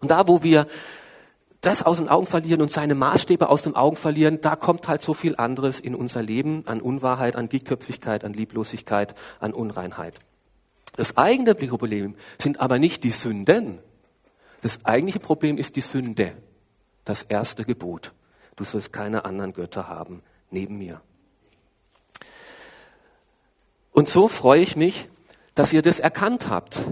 Und 0.00 0.10
da, 0.10 0.28
wo 0.28 0.42
wir 0.42 0.66
das 1.60 1.82
aus 1.82 1.98
den 1.98 2.08
Augen 2.08 2.26
verlieren 2.26 2.62
und 2.62 2.70
seine 2.70 2.94
Maßstäbe 2.94 3.48
aus 3.48 3.62
den 3.62 3.74
Augen 3.74 3.96
verlieren, 3.96 4.40
da 4.40 4.54
kommt 4.54 4.86
halt 4.86 5.02
so 5.02 5.14
viel 5.14 5.36
anderes 5.36 5.80
in 5.80 5.94
unser 5.94 6.22
Leben 6.22 6.62
an 6.66 6.80
Unwahrheit, 6.80 7.34
an 7.34 7.48
Dickköpfigkeit, 7.48 8.24
an 8.24 8.32
Lieblosigkeit, 8.32 9.14
an 9.40 9.52
Unreinheit. 9.52 10.18
Das 10.96 11.16
eigene 11.16 11.54
Problem 11.54 12.14
sind 12.40 12.60
aber 12.60 12.78
nicht 12.78 13.04
die 13.04 13.10
Sünden. 13.10 13.78
Das 14.62 14.84
eigentliche 14.84 15.20
Problem 15.20 15.58
ist 15.58 15.76
die 15.76 15.80
Sünde. 15.80 16.36
Das 17.04 17.22
erste 17.22 17.64
Gebot. 17.64 18.12
Du 18.56 18.64
sollst 18.64 18.92
keine 18.92 19.24
anderen 19.24 19.52
Götter 19.52 19.88
haben 19.88 20.22
neben 20.50 20.78
mir. 20.78 21.00
Und 23.98 24.06
so 24.06 24.28
freue 24.28 24.60
ich 24.60 24.76
mich, 24.76 25.08
dass 25.56 25.72
ihr 25.72 25.82
das 25.82 25.98
erkannt 25.98 26.48
habt. 26.48 26.82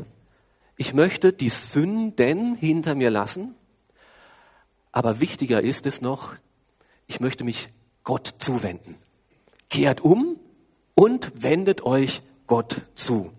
Ich 0.77 0.93
möchte 0.93 1.33
die 1.33 1.51
Sünden 1.51 2.57
hinter 2.57 2.97
mir 2.97 3.11
lassen, 3.11 3.55
aber 4.91 5.21
wichtiger 5.21 5.63
ist 5.63 5.87
es 5.87 6.01
noch, 6.01 6.35
ich 7.07 7.21
möchte 7.21 7.45
mich 7.45 7.69
Gott 8.03 8.35
zuwenden. 8.39 8.97
Kehrt 9.71 10.01
um 10.01 10.41
und 10.97 11.31
wendet 11.37 11.85
euch 11.85 12.23
Gott 12.49 12.83
zu. 12.97 13.31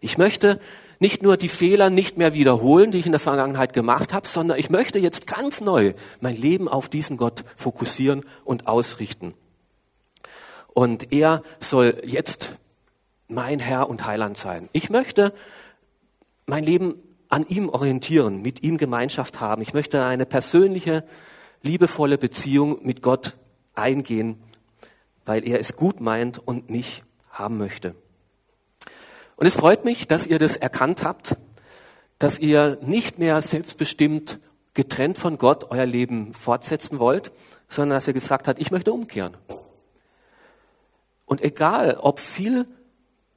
Ich 0.00 0.16
möchte 0.16 0.58
nicht 0.98 1.22
nur 1.22 1.36
die 1.36 1.50
Fehler 1.50 1.90
nicht 1.90 2.16
mehr 2.16 2.32
wiederholen, 2.32 2.90
die 2.90 3.00
ich 3.00 3.06
in 3.06 3.12
der 3.12 3.20
Vergangenheit 3.20 3.74
gemacht 3.74 4.14
habe, 4.14 4.26
sondern 4.26 4.58
ich 4.58 4.70
möchte 4.70 4.98
jetzt 4.98 5.26
ganz 5.26 5.60
neu 5.60 5.92
mein 6.20 6.36
Leben 6.38 6.68
auf 6.68 6.88
diesen 6.88 7.18
Gott 7.18 7.44
fokussieren 7.54 8.24
und 8.46 8.66
ausrichten. 8.66 9.34
Und 10.76 11.10
er 11.10 11.42
soll 11.58 12.02
jetzt 12.04 12.58
mein 13.28 13.60
Herr 13.60 13.88
und 13.88 14.04
Heiland 14.04 14.36
sein. 14.36 14.68
Ich 14.72 14.90
möchte 14.90 15.32
mein 16.44 16.64
Leben 16.64 16.96
an 17.30 17.46
ihm 17.48 17.70
orientieren, 17.70 18.42
mit 18.42 18.62
ihm 18.62 18.76
Gemeinschaft 18.76 19.40
haben. 19.40 19.62
Ich 19.62 19.72
möchte 19.72 20.04
eine 20.04 20.26
persönliche, 20.26 21.02
liebevolle 21.62 22.18
Beziehung 22.18 22.80
mit 22.82 23.00
Gott 23.00 23.38
eingehen, 23.74 24.38
weil 25.24 25.48
er 25.48 25.60
es 25.60 25.76
gut 25.76 26.02
meint 26.02 26.46
und 26.46 26.68
mich 26.68 27.04
haben 27.30 27.56
möchte. 27.56 27.94
Und 29.36 29.46
es 29.46 29.54
freut 29.54 29.86
mich, 29.86 30.06
dass 30.06 30.26
ihr 30.26 30.38
das 30.38 30.58
erkannt 30.58 31.02
habt, 31.02 31.36
dass 32.18 32.38
ihr 32.38 32.76
nicht 32.82 33.18
mehr 33.18 33.40
selbstbestimmt 33.40 34.40
getrennt 34.74 35.16
von 35.16 35.38
Gott 35.38 35.70
euer 35.70 35.86
Leben 35.86 36.34
fortsetzen 36.34 36.98
wollt, 36.98 37.32
sondern 37.66 37.96
dass 37.96 38.06
er 38.06 38.12
gesagt 38.12 38.46
hat, 38.46 38.58
ich 38.58 38.70
möchte 38.70 38.92
umkehren. 38.92 39.38
Und 41.26 41.42
egal, 41.42 41.98
ob 42.00 42.20
viel 42.20 42.66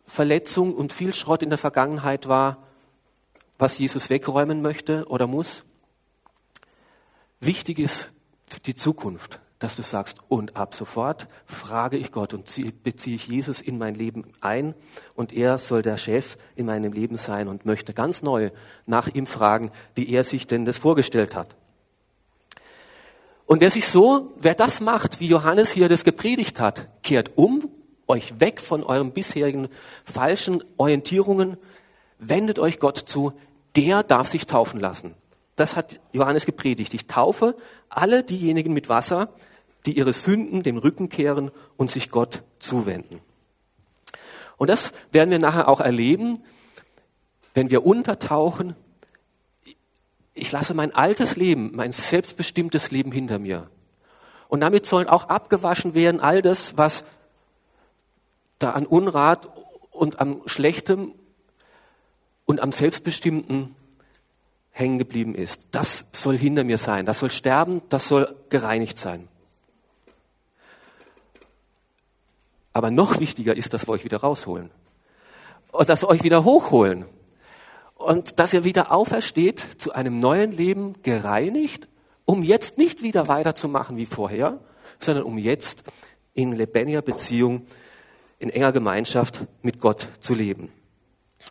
Verletzung 0.02 0.74
und 0.74 0.94
viel 0.94 1.14
Schrott 1.14 1.44
in 1.44 1.50
der 1.50 1.58
Vergangenheit 1.58 2.28
war, 2.28 2.64
was 3.58 3.78
Jesus 3.78 4.10
wegräumen 4.10 4.62
möchte 4.62 5.06
oder 5.08 5.28
muss, 5.28 5.66
wichtig 7.42 7.80
ist 7.80 8.12
für 8.48 8.60
die 8.62 8.76
Zukunft, 8.76 9.42
dass 9.60 9.76
du 9.76 9.82
sagst, 9.82 10.20
und 10.30 10.56
ab 10.56 10.74
sofort 10.74 11.28
frage 11.46 11.98
ich 11.98 12.12
Gott 12.12 12.34
und 12.34 12.46
beziehe 12.84 13.16
ich 13.16 13.28
Jesus 13.28 13.60
in 13.60 13.78
mein 13.78 13.94
Leben 13.94 14.32
ein 14.40 14.74
und 15.16 15.34
er 15.34 15.58
soll 15.58 15.82
der 15.82 15.98
Chef 15.98 16.38
in 16.56 16.66
meinem 16.66 16.94
Leben 16.94 17.18
sein 17.18 17.48
und 17.50 17.66
möchte 17.66 17.94
ganz 17.94 18.22
neu 18.22 18.52
nach 18.86 19.08
ihm 19.08 19.28
fragen, 19.28 19.72
wie 19.96 20.10
er 20.10 20.24
sich 20.24 20.48
denn 20.48 20.64
das 20.64 20.78
vorgestellt 20.78 21.36
hat. 21.36 21.56
Und 23.46 23.62
wer 23.62 23.72
sich 23.72 23.88
so, 23.88 24.34
wer 24.40 24.56
das 24.56 24.80
macht, 24.80 25.20
wie 25.20 25.28
Johannes 25.28 25.72
hier 25.72 25.90
das 25.90 26.04
gepredigt 26.04 26.60
hat, 26.60 26.88
kehrt 27.04 27.32
um 27.36 27.70
euch 28.10 28.40
weg 28.40 28.60
von 28.60 28.84
euren 28.84 29.12
bisherigen 29.12 29.70
falschen 30.04 30.64
Orientierungen, 30.78 31.58
wendet 32.18 32.60
euch 32.60 32.80
Gott 32.80 32.98
zu, 32.98 33.34
der 33.76 34.04
darf 34.04 34.30
sich 34.30 34.48
taufen 34.48 34.80
lassen. 34.80 35.14
Das 35.56 35.76
hat 35.76 36.00
Johannes 36.12 36.46
gepredigt. 36.46 36.94
Ich 36.94 37.08
taufe 37.08 37.56
alle 37.90 38.24
diejenigen 38.24 38.74
mit 38.74 38.90
Wasser, 38.90 39.30
die 39.86 39.98
ihre 39.98 40.14
Sünden 40.14 40.64
dem 40.64 40.78
Rücken 40.78 41.10
kehren 41.10 41.52
und 41.78 41.92
sich 41.92 42.12
Gott 42.12 42.44
zuwenden. 42.60 43.22
Und 44.58 44.70
das 44.70 44.92
werden 45.12 45.32
wir 45.32 45.40
nachher 45.40 45.68
auch 45.70 45.80
erleben, 45.80 46.40
wenn 47.54 47.70
wir 47.70 47.86
untertauchen. 47.86 48.76
Ich 50.34 50.52
lasse 50.52 50.74
mein 50.74 50.94
altes 50.94 51.36
Leben, 51.36 51.72
mein 51.74 51.92
selbstbestimmtes 51.92 52.92
Leben 52.92 53.12
hinter 53.12 53.40
mir. 53.40 53.70
Und 54.48 54.62
damit 54.62 54.86
sollen 54.86 55.08
auch 55.08 55.30
abgewaschen 55.30 55.94
werden 55.94 56.20
all 56.20 56.42
das, 56.42 56.78
was 56.78 57.04
da 58.60 58.72
an 58.72 58.86
Unrat 58.86 59.50
und 59.92 60.20
am 60.20 60.42
Schlechtem 60.46 61.14
und 62.46 62.60
am 62.62 62.72
Selbstbestimmten 62.72 63.76
hängen 64.72 64.98
geblieben 64.98 65.36
ist. 65.36 65.68
Das 65.72 66.06
soll 66.12 66.38
hinter 66.38 66.64
mir 66.64 66.78
sein. 66.78 67.06
Das 67.06 67.20
soll 67.20 67.32
sterben. 67.32 67.82
Das 67.90 68.08
soll 68.08 68.36
gereinigt 68.50 68.98
sein. 68.98 69.28
Aber 72.74 72.92
noch 72.92 73.20
wichtiger 73.20 73.56
ist, 73.56 73.74
dass 73.74 73.88
wir 73.88 73.92
euch 73.92 74.06
wieder 74.06 74.18
rausholen. 74.18 74.72
Und 75.72 75.90
dass 75.90 76.04
wir 76.04 76.10
euch 76.10 76.24
wieder 76.24 76.44
hochholen. 76.44 77.06
Und 77.96 78.40
dass 78.40 78.54
ihr 78.54 78.64
wieder 78.64 78.92
aufersteht 78.92 79.60
zu 79.78 79.92
einem 79.94 80.20
neuen 80.20 80.52
Leben 80.52 81.02
gereinigt, 81.04 81.90
um 82.26 82.44
jetzt 82.44 82.78
nicht 82.78 83.02
wieder 83.02 83.28
weiterzumachen 83.28 83.98
wie 83.98 84.06
vorher, 84.06 84.60
sondern 85.00 85.26
um 85.26 85.38
jetzt 85.38 85.84
in 86.34 86.54
lebendiger 86.54 87.02
Beziehung 87.02 87.66
in 88.40 88.50
enger 88.50 88.72
Gemeinschaft 88.72 89.46
mit 89.62 89.80
Gott 89.80 90.08
zu 90.20 90.34
leben. 90.34 90.72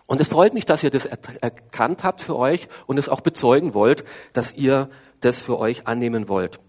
Und 0.06 0.20
es 0.20 0.28
freut 0.28 0.54
mich, 0.54 0.64
dass 0.64 0.82
ihr 0.82 0.90
das 0.90 1.06
erkannt 1.06 2.02
habt 2.02 2.20
für 2.20 2.36
euch 2.36 2.68
und 2.86 2.98
es 2.98 3.08
auch 3.08 3.20
bezeugen 3.20 3.74
wollt, 3.74 4.04
dass 4.32 4.54
ihr 4.54 4.88
das 5.20 5.38
für 5.38 5.58
euch 5.58 5.86
annehmen 5.86 6.28
wollt. 6.28 6.60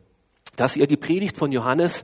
Dass 0.55 0.75
ihr 0.75 0.87
die 0.87 0.97
Predigt 0.97 1.37
von 1.37 1.51
Johannes 1.51 2.03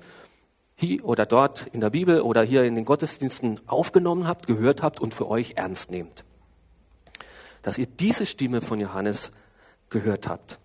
hier 0.75 1.05
oder 1.05 1.25
dort 1.25 1.67
in 1.67 1.81
der 1.81 1.89
Bibel 1.89 2.21
oder 2.21 2.43
hier 2.43 2.63
in 2.63 2.75
den 2.75 2.85
Gottesdiensten 2.85 3.59
aufgenommen 3.67 4.27
habt, 4.27 4.47
gehört 4.47 4.81
habt 4.81 4.99
und 4.99 5.13
für 5.13 5.29
euch 5.29 5.53
ernst 5.55 5.91
nehmt. 5.91 6.23
Dass 7.61 7.77
ihr 7.77 7.87
diese 7.87 8.25
Stimme 8.25 8.61
von 8.61 8.79
Johannes 8.79 9.31
gehört 9.89 10.27
habt. 10.27 10.59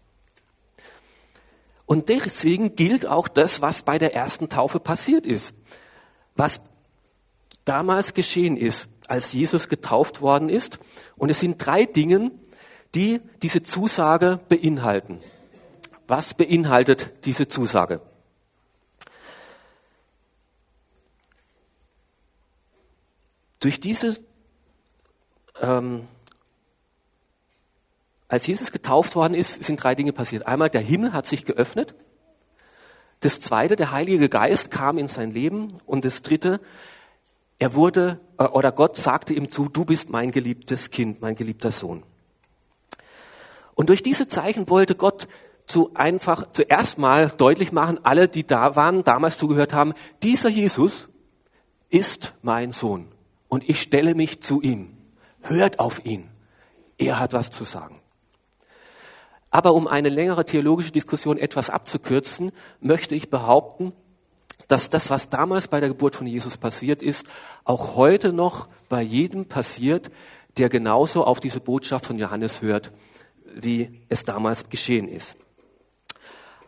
Und 1.86 2.08
deswegen 2.08 2.76
gilt 2.76 3.06
auch 3.06 3.26
das, 3.26 3.60
was 3.62 3.82
bei 3.82 3.98
der 3.98 4.14
ersten 4.14 4.48
Taufe 4.48 4.78
passiert 4.78 5.26
ist. 5.26 5.54
Was 6.36 6.60
damals 7.70 8.14
geschehen 8.14 8.56
ist, 8.56 8.88
als 9.06 9.32
Jesus 9.32 9.68
getauft 9.68 10.20
worden 10.20 10.48
ist. 10.48 10.80
Und 11.16 11.30
es 11.30 11.38
sind 11.38 11.64
drei 11.64 11.84
Dinge, 11.84 12.32
die 12.96 13.20
diese 13.42 13.62
Zusage 13.62 14.40
beinhalten. 14.48 15.20
Was 16.08 16.34
beinhaltet 16.34 17.12
diese 17.24 17.46
Zusage? 17.46 18.00
Durch 23.60 23.78
diese, 23.78 24.18
ähm, 25.60 26.08
als 28.26 28.48
Jesus 28.48 28.72
getauft 28.72 29.14
worden 29.14 29.34
ist, 29.34 29.62
sind 29.62 29.80
drei 29.80 29.94
Dinge 29.94 30.12
passiert. 30.12 30.48
Einmal, 30.48 30.70
der 30.70 30.80
Himmel 30.80 31.12
hat 31.12 31.26
sich 31.26 31.44
geöffnet. 31.44 31.94
Das 33.20 33.38
zweite, 33.38 33.76
der 33.76 33.92
Heilige 33.92 34.28
Geist 34.28 34.72
kam 34.72 34.98
in 34.98 35.06
sein 35.06 35.30
Leben. 35.30 35.78
Und 35.86 36.04
das 36.04 36.22
dritte, 36.22 36.60
er 37.60 37.74
wurde, 37.74 38.18
äh, 38.38 38.44
oder 38.44 38.72
Gott 38.72 38.96
sagte 38.96 39.32
ihm 39.32 39.48
zu, 39.48 39.68
du 39.68 39.84
bist 39.84 40.10
mein 40.10 40.32
geliebtes 40.32 40.90
Kind, 40.90 41.20
mein 41.20 41.36
geliebter 41.36 41.70
Sohn. 41.70 42.02
Und 43.74 43.90
durch 43.90 44.02
diese 44.02 44.26
Zeichen 44.26 44.68
wollte 44.68 44.96
Gott 44.96 45.28
zu 45.66 45.92
einfach 45.94 46.50
zuerst 46.50 46.98
mal 46.98 47.28
deutlich 47.28 47.70
machen, 47.70 48.00
alle, 48.02 48.26
die 48.26 48.44
da 48.44 48.74
waren, 48.74 49.04
damals 49.04 49.38
zugehört 49.38 49.72
haben, 49.72 49.94
dieser 50.24 50.48
Jesus 50.48 51.08
ist 51.90 52.34
mein 52.42 52.72
Sohn. 52.72 53.12
und 53.48 53.68
ich 53.68 53.82
stelle 53.82 54.14
mich 54.14 54.40
zu 54.42 54.62
ihm. 54.62 54.96
Hört 55.42 55.80
auf 55.80 56.04
ihn. 56.04 56.30
Er 56.98 57.18
hat 57.18 57.32
was 57.32 57.50
zu 57.50 57.64
sagen. 57.64 58.00
Aber 59.50 59.74
um 59.74 59.88
eine 59.88 60.08
längere 60.08 60.44
theologische 60.44 60.92
Diskussion 60.92 61.36
etwas 61.36 61.68
abzukürzen, 61.68 62.52
möchte 62.80 63.16
ich 63.16 63.28
behaupten, 63.28 63.92
dass 64.70 64.88
das, 64.88 65.10
was 65.10 65.28
damals 65.28 65.66
bei 65.66 65.80
der 65.80 65.88
Geburt 65.88 66.14
von 66.14 66.28
Jesus 66.28 66.56
passiert 66.56 67.02
ist, 67.02 67.26
auch 67.64 67.96
heute 67.96 68.32
noch 68.32 68.68
bei 68.88 69.02
jedem 69.02 69.46
passiert, 69.46 70.10
der 70.58 70.68
genauso 70.68 71.24
auf 71.24 71.40
diese 71.40 71.58
Botschaft 71.58 72.06
von 72.06 72.18
Johannes 72.18 72.62
hört, 72.62 72.92
wie 73.52 74.00
es 74.08 74.24
damals 74.24 74.68
geschehen 74.68 75.08
ist. 75.08 75.34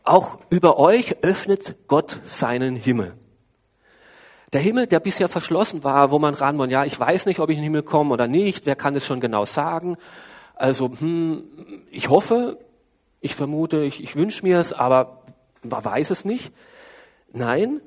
Auch 0.03 0.39
über 0.51 0.81
euch 0.81 1.23
öffnet 1.23 1.77
Gott 1.87 2.19
seinen 2.25 2.75
Himmel. 2.75 3.15
Der 4.53 4.61
Himmel, 4.61 4.89
der 4.89 4.99
bisher 4.99 5.29
verschlossen 5.29 5.85
war, 5.85 6.11
wo 6.11 6.19
man 6.19 6.35
ran, 6.35 6.59
ja, 6.71 6.85
ich 6.85 6.99
weiß 6.99 7.27
nicht, 7.27 7.39
ob 7.39 7.51
ich 7.51 7.57
in 7.57 7.63
den 7.63 7.73
Himmel 7.73 7.85
komme 7.85 8.13
oder 8.13 8.27
nicht, 8.27 8.67
wer 8.67 8.75
kann 8.75 8.97
es 8.97 9.07
schon 9.07 9.21
genau 9.21 9.45
sagen? 9.45 9.97
Also, 10.57 10.91
hm, 10.99 11.45
ich 11.91 12.09
hoffe, 12.09 12.59
ich 13.21 13.37
vermute, 13.37 13.85
ich, 13.85 14.03
ich 14.03 14.17
wünsche 14.17 14.43
mir 14.43 14.59
es, 14.59 14.73
aber 14.73 15.23
man 15.63 15.85
weiß 15.85 16.11
es 16.11 16.25
nicht. 16.25 16.53
Nein, 17.33 17.81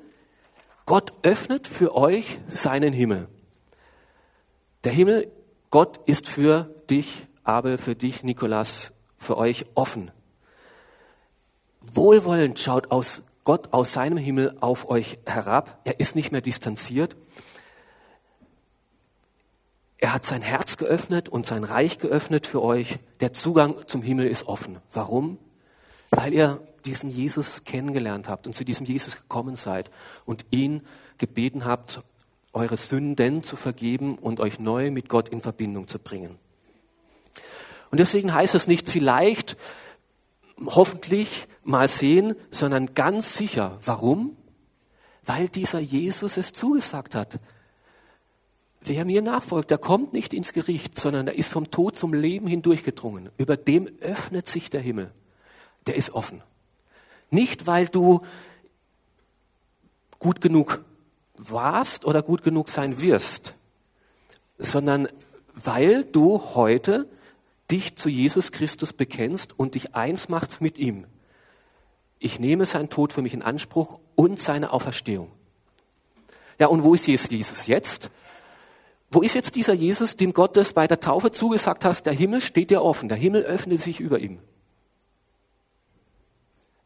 Gott 0.86 1.12
öffnet 1.22 1.66
für 1.66 1.94
euch 1.96 2.38
seinen 2.48 2.92
Himmel. 2.92 3.28
Der 4.84 4.92
Himmel, 4.92 5.32
Gott 5.70 5.98
ist 6.06 6.28
für 6.28 6.74
dich, 6.88 7.26
Abel, 7.42 7.76
für 7.76 7.96
dich, 7.96 8.22
Nikolas, 8.22 8.92
für 9.18 9.36
euch 9.36 9.66
offen. 9.74 10.12
Wohlwollend 11.80 12.58
schaut 12.58 12.92
aus 12.92 13.22
Gott 13.42 13.72
aus 13.72 13.92
seinem 13.92 14.18
Himmel 14.18 14.56
auf 14.60 14.88
euch 14.88 15.18
herab. 15.24 15.80
Er 15.84 16.00
ist 16.00 16.16
nicht 16.16 16.32
mehr 16.32 16.40
distanziert. 16.40 17.16
Er 19.98 20.12
hat 20.12 20.24
sein 20.24 20.42
Herz 20.42 20.76
geöffnet 20.76 21.28
und 21.28 21.46
sein 21.46 21.62
Reich 21.62 21.98
geöffnet 21.98 22.46
für 22.46 22.60
euch. 22.60 22.98
Der 23.20 23.32
Zugang 23.32 23.86
zum 23.86 24.02
Himmel 24.02 24.26
ist 24.26 24.48
offen. 24.48 24.78
Warum? 24.92 25.38
Weil 26.16 26.32
ihr 26.32 26.66
diesen 26.86 27.10
Jesus 27.10 27.64
kennengelernt 27.64 28.26
habt 28.26 28.46
und 28.46 28.54
zu 28.54 28.64
diesem 28.64 28.86
Jesus 28.86 29.16
gekommen 29.16 29.54
seid 29.54 29.90
und 30.24 30.46
ihn 30.50 30.80
gebeten 31.18 31.66
habt, 31.66 32.00
eure 32.54 32.78
Sünden 32.78 33.42
zu 33.42 33.54
vergeben 33.56 34.16
und 34.16 34.40
euch 34.40 34.58
neu 34.58 34.90
mit 34.90 35.10
Gott 35.10 35.28
in 35.28 35.42
Verbindung 35.42 35.88
zu 35.88 35.98
bringen. 35.98 36.38
Und 37.90 38.00
deswegen 38.00 38.32
heißt 38.32 38.54
es 38.54 38.66
nicht 38.66 38.88
vielleicht, 38.88 39.58
hoffentlich 40.64 41.48
mal 41.64 41.86
sehen, 41.86 42.34
sondern 42.50 42.94
ganz 42.94 43.36
sicher. 43.36 43.78
Warum? 43.84 44.38
Weil 45.26 45.50
dieser 45.50 45.80
Jesus 45.80 46.38
es 46.38 46.54
zugesagt 46.54 47.14
hat. 47.14 47.40
Wer 48.80 49.04
mir 49.04 49.20
nachfolgt, 49.20 49.70
der 49.70 49.78
kommt 49.78 50.14
nicht 50.14 50.32
ins 50.32 50.54
Gericht, 50.54 50.98
sondern 50.98 51.26
er 51.26 51.34
ist 51.34 51.52
vom 51.52 51.70
Tod 51.70 51.94
zum 51.94 52.14
Leben 52.14 52.46
hindurchgedrungen. 52.46 53.28
Über 53.36 53.58
dem 53.58 53.86
öffnet 54.00 54.46
sich 54.46 54.70
der 54.70 54.80
Himmel. 54.80 55.12
Der 55.86 55.96
ist 55.96 56.10
offen. 56.10 56.42
Nicht, 57.30 57.66
weil 57.66 57.88
du 57.88 58.22
gut 60.18 60.40
genug 60.40 60.84
warst 61.36 62.04
oder 62.04 62.22
gut 62.22 62.42
genug 62.42 62.68
sein 62.68 63.00
wirst, 63.00 63.54
sondern 64.58 65.08
weil 65.54 66.04
du 66.04 66.54
heute 66.54 67.08
dich 67.70 67.96
zu 67.96 68.08
Jesus 68.08 68.52
Christus 68.52 68.92
bekennst 68.92 69.58
und 69.58 69.74
dich 69.74 69.94
eins 69.94 70.28
machst 70.28 70.60
mit 70.60 70.78
ihm. 70.78 71.06
Ich 72.18 72.38
nehme 72.38 72.64
seinen 72.64 72.88
Tod 72.88 73.12
für 73.12 73.22
mich 73.22 73.34
in 73.34 73.42
Anspruch 73.42 73.98
und 74.14 74.40
seine 74.40 74.72
Auferstehung. 74.72 75.30
Ja, 76.58 76.68
und 76.68 76.82
wo 76.82 76.94
ist 76.94 77.06
Jesus 77.06 77.66
jetzt? 77.66 78.10
Wo 79.10 79.22
ist 79.22 79.34
jetzt 79.34 79.54
dieser 79.54 79.74
Jesus, 79.74 80.16
dem 80.16 80.32
Gott 80.32 80.56
es 80.56 80.72
bei 80.72 80.86
der 80.86 81.00
Taufe 81.00 81.30
zugesagt 81.30 81.84
hat, 81.84 82.06
der 82.06 82.12
Himmel 82.12 82.40
steht 82.40 82.70
dir 82.70 82.82
offen, 82.82 83.08
der 83.08 83.18
Himmel 83.18 83.42
öffnet 83.42 83.80
sich 83.80 84.00
über 84.00 84.18
ihm. 84.18 84.40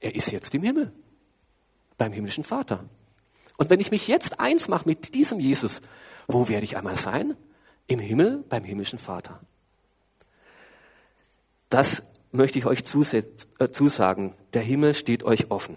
Er 0.01 0.15
ist 0.15 0.31
jetzt 0.33 0.55
im 0.55 0.63
Himmel, 0.63 0.93
beim 1.99 2.13
himmlischen 2.13 2.45
Vater. 2.45 2.85
Und 3.57 3.69
wenn 3.69 3.81
ich 3.81 3.91
mich 3.91 4.09
jetzt 4.09 4.41
eins 4.41 4.69
mache 4.69 4.89
mit 4.89 5.15
diesem 5.15 5.39
Jesus, 5.39 5.83
wo 6.27 6.49
werde 6.49 6.65
ich 6.65 6.77
einmal 6.77 6.97
sein? 6.97 7.37
Im 7.87 7.99
Himmel, 7.99 8.45
beim 8.49 8.65
himmlischen 8.65 8.99
Vater. 8.99 9.41
Das 11.69 12.03
möchte 12.33 12.59
ich 12.59 12.67
euch 12.67 12.83
äh, 13.13 13.71
zusagen. 13.71 14.35
Der 14.55 14.63
Himmel 14.63 14.95
steht 14.95 15.23
euch 15.25 15.51
offen. 15.51 15.77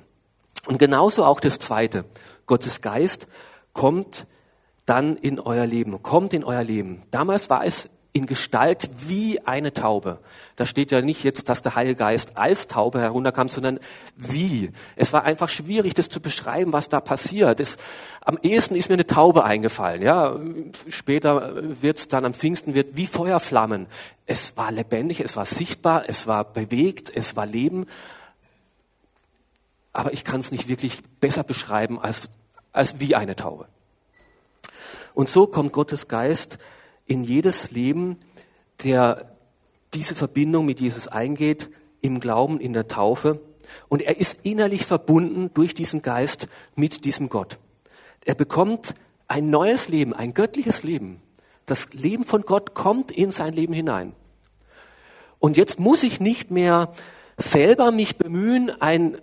Und 0.66 0.78
genauso 0.78 1.26
auch 1.26 1.40
das 1.40 1.60
Zweite. 1.60 2.06
Gottes 2.46 2.82
Geist 2.82 3.28
kommt 3.74 4.28
dann 4.86 5.18
in 5.18 5.40
euer 5.40 5.66
Leben, 5.66 6.02
kommt 6.04 6.34
in 6.34 6.44
euer 6.44 6.64
Leben. 6.64 7.04
Damals 7.12 7.50
war 7.50 7.66
es 7.66 7.90
in 8.16 8.28
Gestalt 8.28 8.92
wie 9.08 9.40
eine 9.42 9.74
Taube. 9.74 10.20
Da 10.56 10.68
steht 10.68 10.92
ja 10.92 11.02
nicht 11.02 11.24
jetzt, 11.24 11.50
dass 11.50 11.64
der 11.64 11.74
Heilige 11.74 11.96
Geist 11.96 12.38
als 12.38 12.68
Taube 12.68 13.02
herunterkam, 13.02 13.50
sondern 13.50 13.80
wie. 14.16 14.72
Es 14.96 15.12
war 15.14 15.24
einfach 15.24 15.50
schwierig, 15.50 15.96
das 15.96 16.10
zu 16.10 16.22
beschreiben, 16.22 16.74
was 16.74 16.90
da 16.90 17.02
passiert. 17.02 17.60
Es, 17.60 17.78
am 18.22 18.38
ehesten 18.44 18.76
ist 18.76 18.88
mir 18.90 18.94
eine 18.94 19.08
Taube 19.08 19.44
eingefallen. 19.44 20.04
Ja, 20.04 20.40
später 20.90 21.82
wird 21.82 21.98
es 21.98 22.08
dann 22.08 22.24
am 22.24 22.36
Pfingsten 22.36 22.76
wird 22.76 22.96
wie 22.96 23.08
Feuerflammen. 23.08 23.88
Es 24.28 24.56
war 24.56 24.72
lebendig, 24.72 25.20
es 25.20 25.36
war 25.36 25.46
sichtbar, 25.46 26.04
es 26.08 26.28
war 26.28 26.44
bewegt, 26.44 27.12
es 27.14 27.36
war 27.36 27.48
Leben. 27.48 27.88
Aber 29.92 30.14
ich 30.14 30.24
kann 30.24 30.40
es 30.40 30.52
nicht 30.52 30.68
wirklich 30.68 31.02
besser 31.20 31.44
beschreiben 31.44 32.00
als, 32.00 32.30
als 32.74 33.00
wie 33.00 33.16
eine 33.16 33.36
Taube. 33.36 33.68
Und 35.16 35.30
so 35.30 35.48
kommt 35.48 35.72
Gottes 35.72 36.08
Geist 36.08 36.60
in 37.06 37.24
jedes 37.24 37.72
Leben, 37.72 38.18
der 38.84 39.36
diese 39.94 40.16
Verbindung 40.16 40.66
mit 40.66 40.80
Jesus 40.80 41.08
eingeht, 41.08 41.70
im 42.02 42.20
Glauben, 42.20 42.60
in 42.60 42.74
der 42.74 42.88
Taufe. 42.88 43.40
Und 43.88 44.02
er 44.02 44.20
ist 44.20 44.40
innerlich 44.44 44.86
verbunden 44.86 45.52
durch 45.54 45.74
diesen 45.74 46.02
Geist 46.02 46.48
mit 46.76 47.06
diesem 47.06 47.30
Gott. 47.30 47.60
Er 48.26 48.36
bekommt 48.36 48.94
ein 49.28 49.50
neues 49.50 49.88
Leben, 49.88 50.14
ein 50.14 50.34
göttliches 50.34 50.84
Leben. 50.84 51.22
Das 51.66 51.92
Leben 51.94 52.24
von 52.24 52.42
Gott 52.42 52.74
kommt 52.74 53.12
in 53.12 53.32
sein 53.32 53.54
Leben 53.54 53.74
hinein. 53.74 54.14
Und 55.40 55.58
jetzt 55.58 55.80
muss 55.80 56.04
ich 56.04 56.20
nicht 56.20 56.52
mehr 56.52 56.94
selber 57.38 57.92
mich 57.92 58.18
bemühen, 58.18 58.70
ein 58.82 59.18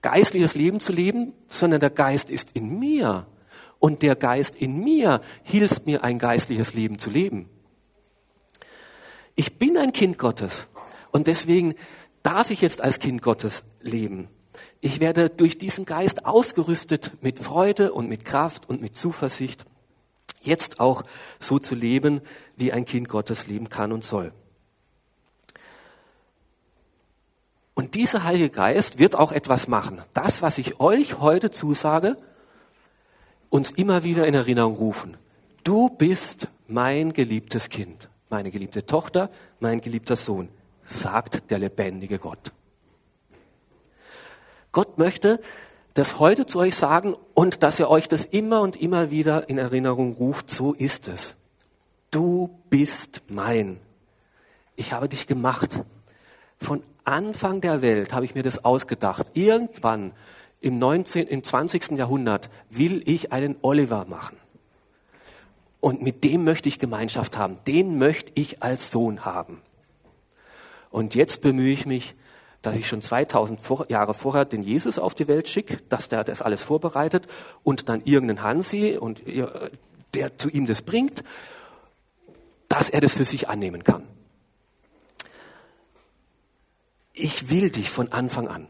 geistliches 0.00 0.54
Leben 0.54 0.80
zu 0.80 0.92
leben, 0.92 1.32
sondern 1.46 1.80
der 1.80 1.90
Geist 1.90 2.28
ist 2.28 2.50
in 2.54 2.78
mir 2.78 3.26
und 3.82 4.02
der 4.02 4.14
Geist 4.14 4.54
in 4.54 4.78
mir 4.78 5.20
hilft 5.42 5.86
mir, 5.86 6.04
ein 6.04 6.20
geistliches 6.20 6.72
Leben 6.72 7.00
zu 7.00 7.10
leben. 7.10 7.48
Ich 9.34 9.58
bin 9.58 9.76
ein 9.76 9.92
Kind 9.92 10.18
Gottes 10.18 10.68
und 11.10 11.26
deswegen 11.26 11.74
darf 12.22 12.52
ich 12.52 12.60
jetzt 12.60 12.80
als 12.80 13.00
Kind 13.00 13.22
Gottes 13.22 13.64
leben. 13.80 14.28
Ich 14.80 15.00
werde 15.00 15.30
durch 15.30 15.58
diesen 15.58 15.84
Geist 15.84 16.26
ausgerüstet 16.26 17.10
mit 17.22 17.40
Freude 17.40 17.92
und 17.92 18.08
mit 18.08 18.24
Kraft 18.24 18.68
und 18.68 18.80
mit 18.80 18.94
Zuversicht, 18.94 19.64
jetzt 20.40 20.78
auch 20.78 21.02
so 21.40 21.58
zu 21.58 21.74
leben, 21.74 22.20
wie 22.54 22.72
ein 22.72 22.84
Kind 22.84 23.08
Gottes 23.08 23.48
leben 23.48 23.68
kann 23.68 23.90
und 23.90 24.04
soll. 24.04 24.32
Und 27.74 27.96
dieser 27.96 28.22
Heilige 28.22 28.50
Geist 28.50 29.00
wird 29.00 29.16
auch 29.16 29.32
etwas 29.32 29.66
machen. 29.66 30.00
Das, 30.14 30.40
was 30.40 30.58
ich 30.58 30.78
euch 30.78 31.18
heute 31.18 31.50
zusage, 31.50 32.16
uns 33.52 33.70
immer 33.70 34.02
wieder 34.02 34.26
in 34.26 34.34
Erinnerung 34.34 34.76
rufen. 34.76 35.18
Du 35.62 35.90
bist 35.90 36.48
mein 36.68 37.12
geliebtes 37.12 37.68
Kind, 37.68 38.08
meine 38.30 38.50
geliebte 38.50 38.86
Tochter, 38.86 39.28
mein 39.60 39.82
geliebter 39.82 40.16
Sohn, 40.16 40.48
sagt 40.86 41.50
der 41.50 41.58
lebendige 41.58 42.18
Gott. 42.18 42.50
Gott 44.72 44.96
möchte 44.96 45.38
das 45.92 46.18
heute 46.18 46.46
zu 46.46 46.60
euch 46.60 46.74
sagen 46.74 47.14
und 47.34 47.62
dass 47.62 47.78
er 47.78 47.90
euch 47.90 48.08
das 48.08 48.24
immer 48.24 48.62
und 48.62 48.80
immer 48.80 49.10
wieder 49.10 49.50
in 49.50 49.58
Erinnerung 49.58 50.14
ruft, 50.14 50.50
so 50.50 50.72
ist 50.72 51.06
es. 51.08 51.36
Du 52.10 52.58
bist 52.70 53.20
mein. 53.28 53.80
Ich 54.76 54.94
habe 54.94 55.10
dich 55.10 55.26
gemacht. 55.26 55.78
Von 56.58 56.82
Anfang 57.04 57.60
der 57.60 57.82
Welt 57.82 58.14
habe 58.14 58.24
ich 58.24 58.34
mir 58.34 58.42
das 58.42 58.64
ausgedacht. 58.64 59.26
Irgendwann 59.34 60.12
im 60.62 60.78
19., 60.78 61.26
im 61.26 61.42
20. 61.42 61.92
Jahrhundert 61.92 62.48
will 62.70 63.02
ich 63.04 63.32
einen 63.32 63.56
Oliver 63.62 64.06
machen. 64.06 64.36
Und 65.80 66.00
mit 66.00 66.22
dem 66.22 66.44
möchte 66.44 66.68
ich 66.68 66.78
Gemeinschaft 66.78 67.36
haben. 67.36 67.58
Den 67.66 67.98
möchte 67.98 68.30
ich 68.34 68.62
als 68.62 68.92
Sohn 68.92 69.24
haben. 69.24 69.60
Und 70.90 71.16
jetzt 71.16 71.42
bemühe 71.42 71.72
ich 71.72 71.86
mich, 71.86 72.14
dass 72.62 72.76
ich 72.76 72.86
schon 72.86 73.02
2000 73.02 73.60
Jahre 73.88 74.14
vorher 74.14 74.44
den 74.44 74.62
Jesus 74.62 75.00
auf 75.00 75.16
die 75.16 75.26
Welt 75.26 75.48
schicke, 75.48 75.78
dass 75.88 76.08
der 76.08 76.22
das 76.22 76.40
alles 76.40 76.62
vorbereitet 76.62 77.26
und 77.64 77.88
dann 77.88 78.02
irgendeinen 78.04 78.44
Hansi 78.44 78.96
und 78.96 79.22
der 80.14 80.38
zu 80.38 80.48
ihm 80.48 80.66
das 80.66 80.82
bringt, 80.82 81.24
dass 82.68 82.88
er 82.88 83.00
das 83.00 83.14
für 83.14 83.24
sich 83.24 83.48
annehmen 83.48 83.82
kann. 83.82 84.04
Ich 87.12 87.50
will 87.50 87.70
dich 87.70 87.90
von 87.90 88.12
Anfang 88.12 88.46
an. 88.46 88.68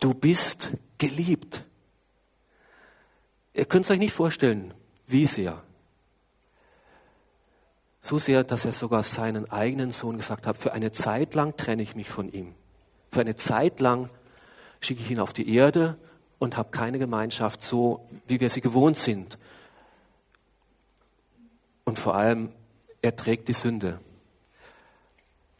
Du 0.00 0.14
bist 0.14 0.72
geliebt. 0.98 1.64
Ihr 3.54 3.64
könnt 3.64 3.84
es 3.84 3.90
euch 3.90 3.98
nicht 3.98 4.14
vorstellen, 4.14 4.74
wie 5.06 5.26
sehr. 5.26 5.62
So 8.00 8.18
sehr, 8.18 8.44
dass 8.44 8.64
er 8.64 8.72
sogar 8.72 9.02
seinen 9.02 9.50
eigenen 9.50 9.92
Sohn 9.92 10.16
gesagt 10.16 10.46
hat, 10.46 10.56
für 10.56 10.72
eine 10.72 10.92
Zeit 10.92 11.34
lang 11.34 11.56
trenne 11.56 11.82
ich 11.82 11.96
mich 11.96 12.08
von 12.08 12.32
ihm. 12.32 12.54
Für 13.10 13.20
eine 13.20 13.34
Zeit 13.34 13.80
lang 13.80 14.10
schicke 14.80 15.02
ich 15.02 15.10
ihn 15.10 15.20
auf 15.20 15.32
die 15.32 15.52
Erde 15.54 15.98
und 16.38 16.56
habe 16.56 16.70
keine 16.70 16.98
Gemeinschaft 16.98 17.62
so, 17.62 18.08
wie 18.26 18.40
wir 18.40 18.50
sie 18.50 18.60
gewohnt 18.60 18.96
sind. 18.96 19.38
Und 21.84 21.98
vor 21.98 22.14
allem, 22.14 22.52
er 23.02 23.16
trägt 23.16 23.48
die 23.48 23.54
Sünde, 23.54 24.00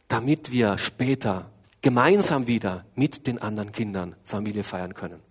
damit 0.07 0.51
wir 0.51 0.77
später 0.77 1.49
gemeinsam 1.81 2.47
wieder 2.47 2.85
mit 2.95 3.27
den 3.27 3.39
anderen 3.39 3.71
Kindern 3.71 4.15
Familie 4.23 4.63
feiern 4.63 4.93
können. 4.93 5.21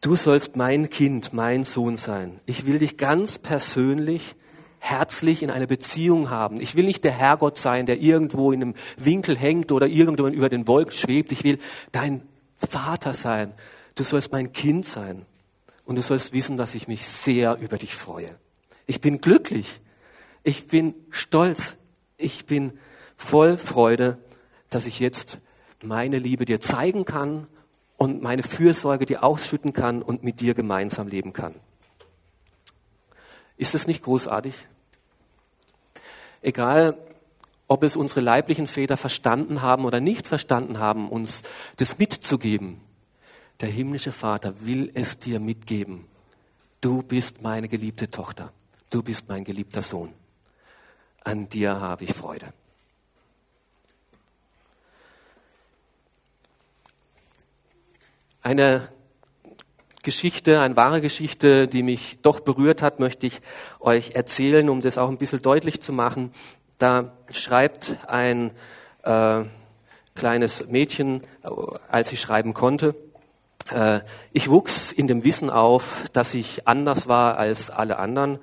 Du 0.00 0.16
sollst 0.16 0.56
mein 0.56 0.90
Kind, 0.90 1.32
mein 1.32 1.62
Sohn 1.62 1.96
sein. 1.96 2.40
Ich 2.44 2.66
will 2.66 2.80
dich 2.80 2.96
ganz 2.96 3.38
persönlich, 3.38 4.34
herzlich 4.80 5.44
in 5.44 5.50
einer 5.50 5.68
Beziehung 5.68 6.28
haben. 6.28 6.60
Ich 6.60 6.74
will 6.74 6.86
nicht 6.86 7.04
der 7.04 7.12
Herrgott 7.12 7.56
sein, 7.56 7.86
der 7.86 8.00
irgendwo 8.00 8.50
in 8.50 8.62
einem 8.62 8.74
Winkel 8.96 9.38
hängt 9.38 9.70
oder 9.70 9.86
irgendwo 9.86 10.26
über 10.26 10.48
den 10.48 10.66
Wolken 10.66 10.92
schwebt. 10.92 11.30
Ich 11.30 11.44
will 11.44 11.58
dein 11.92 12.22
Vater 12.68 13.14
sein. 13.14 13.54
Du 13.94 14.02
sollst 14.02 14.32
mein 14.32 14.52
Kind 14.52 14.86
sein. 14.86 15.24
Und 15.84 15.96
du 15.96 16.02
sollst 16.02 16.32
wissen, 16.32 16.56
dass 16.56 16.74
ich 16.74 16.88
mich 16.88 17.06
sehr 17.06 17.58
über 17.58 17.78
dich 17.78 17.94
freue. 17.94 18.36
Ich 18.86 19.00
bin 19.00 19.20
glücklich. 19.20 19.80
Ich 20.42 20.66
bin 20.66 20.94
stolz. 21.10 21.76
Ich 22.16 22.46
bin 22.46 22.72
voll 23.22 23.56
Freude, 23.56 24.18
dass 24.68 24.86
ich 24.86 24.98
jetzt 24.98 25.38
meine 25.82 26.18
Liebe 26.18 26.44
dir 26.44 26.60
zeigen 26.60 27.04
kann 27.04 27.46
und 27.96 28.22
meine 28.22 28.42
Fürsorge 28.42 29.06
dir 29.06 29.24
ausschütten 29.24 29.72
kann 29.72 30.02
und 30.02 30.22
mit 30.22 30.40
dir 30.40 30.54
gemeinsam 30.54 31.08
leben 31.08 31.32
kann. 31.32 31.54
Ist 33.56 33.74
das 33.74 33.86
nicht 33.86 34.02
großartig? 34.02 34.54
Egal, 36.40 36.96
ob 37.68 37.84
es 37.84 37.96
unsere 37.96 38.20
leiblichen 38.20 38.66
Väter 38.66 38.96
verstanden 38.96 39.62
haben 39.62 39.84
oder 39.84 40.00
nicht 40.00 40.26
verstanden 40.26 40.78
haben, 40.78 41.08
uns 41.08 41.42
das 41.76 41.98
mitzugeben. 41.98 42.80
Der 43.60 43.68
himmlische 43.68 44.12
Vater 44.12 44.54
will 44.60 44.90
es 44.94 45.18
dir 45.18 45.38
mitgeben. 45.38 46.06
Du 46.80 47.02
bist 47.02 47.42
meine 47.42 47.68
geliebte 47.68 48.10
Tochter. 48.10 48.52
Du 48.90 49.02
bist 49.02 49.28
mein 49.28 49.44
geliebter 49.44 49.82
Sohn. 49.82 50.12
An 51.22 51.48
dir 51.48 51.80
habe 51.80 52.04
ich 52.04 52.12
Freude. 52.12 52.52
Eine 58.44 58.88
Geschichte, 60.02 60.60
eine 60.60 60.74
wahre 60.74 61.00
Geschichte, 61.00 61.68
die 61.68 61.84
mich 61.84 62.18
doch 62.22 62.40
berührt 62.40 62.82
hat, 62.82 62.98
möchte 62.98 63.24
ich 63.24 63.40
euch 63.78 64.16
erzählen, 64.16 64.68
um 64.68 64.80
das 64.80 64.98
auch 64.98 65.08
ein 65.08 65.16
bisschen 65.16 65.42
deutlich 65.42 65.80
zu 65.80 65.92
machen. 65.92 66.32
Da 66.78 67.12
schreibt 67.30 67.92
ein 68.08 68.50
äh, 69.04 69.42
kleines 70.16 70.66
Mädchen, 70.66 71.22
äh, 71.44 71.50
als 71.88 72.08
sie 72.08 72.16
schreiben 72.16 72.52
konnte, 72.52 72.96
äh, 73.70 74.00
ich 74.32 74.50
wuchs 74.50 74.90
in 74.90 75.06
dem 75.06 75.22
Wissen 75.22 75.48
auf, 75.48 76.02
dass 76.12 76.34
ich 76.34 76.66
anders 76.66 77.06
war 77.06 77.38
als 77.38 77.70
alle 77.70 78.00
anderen 78.00 78.40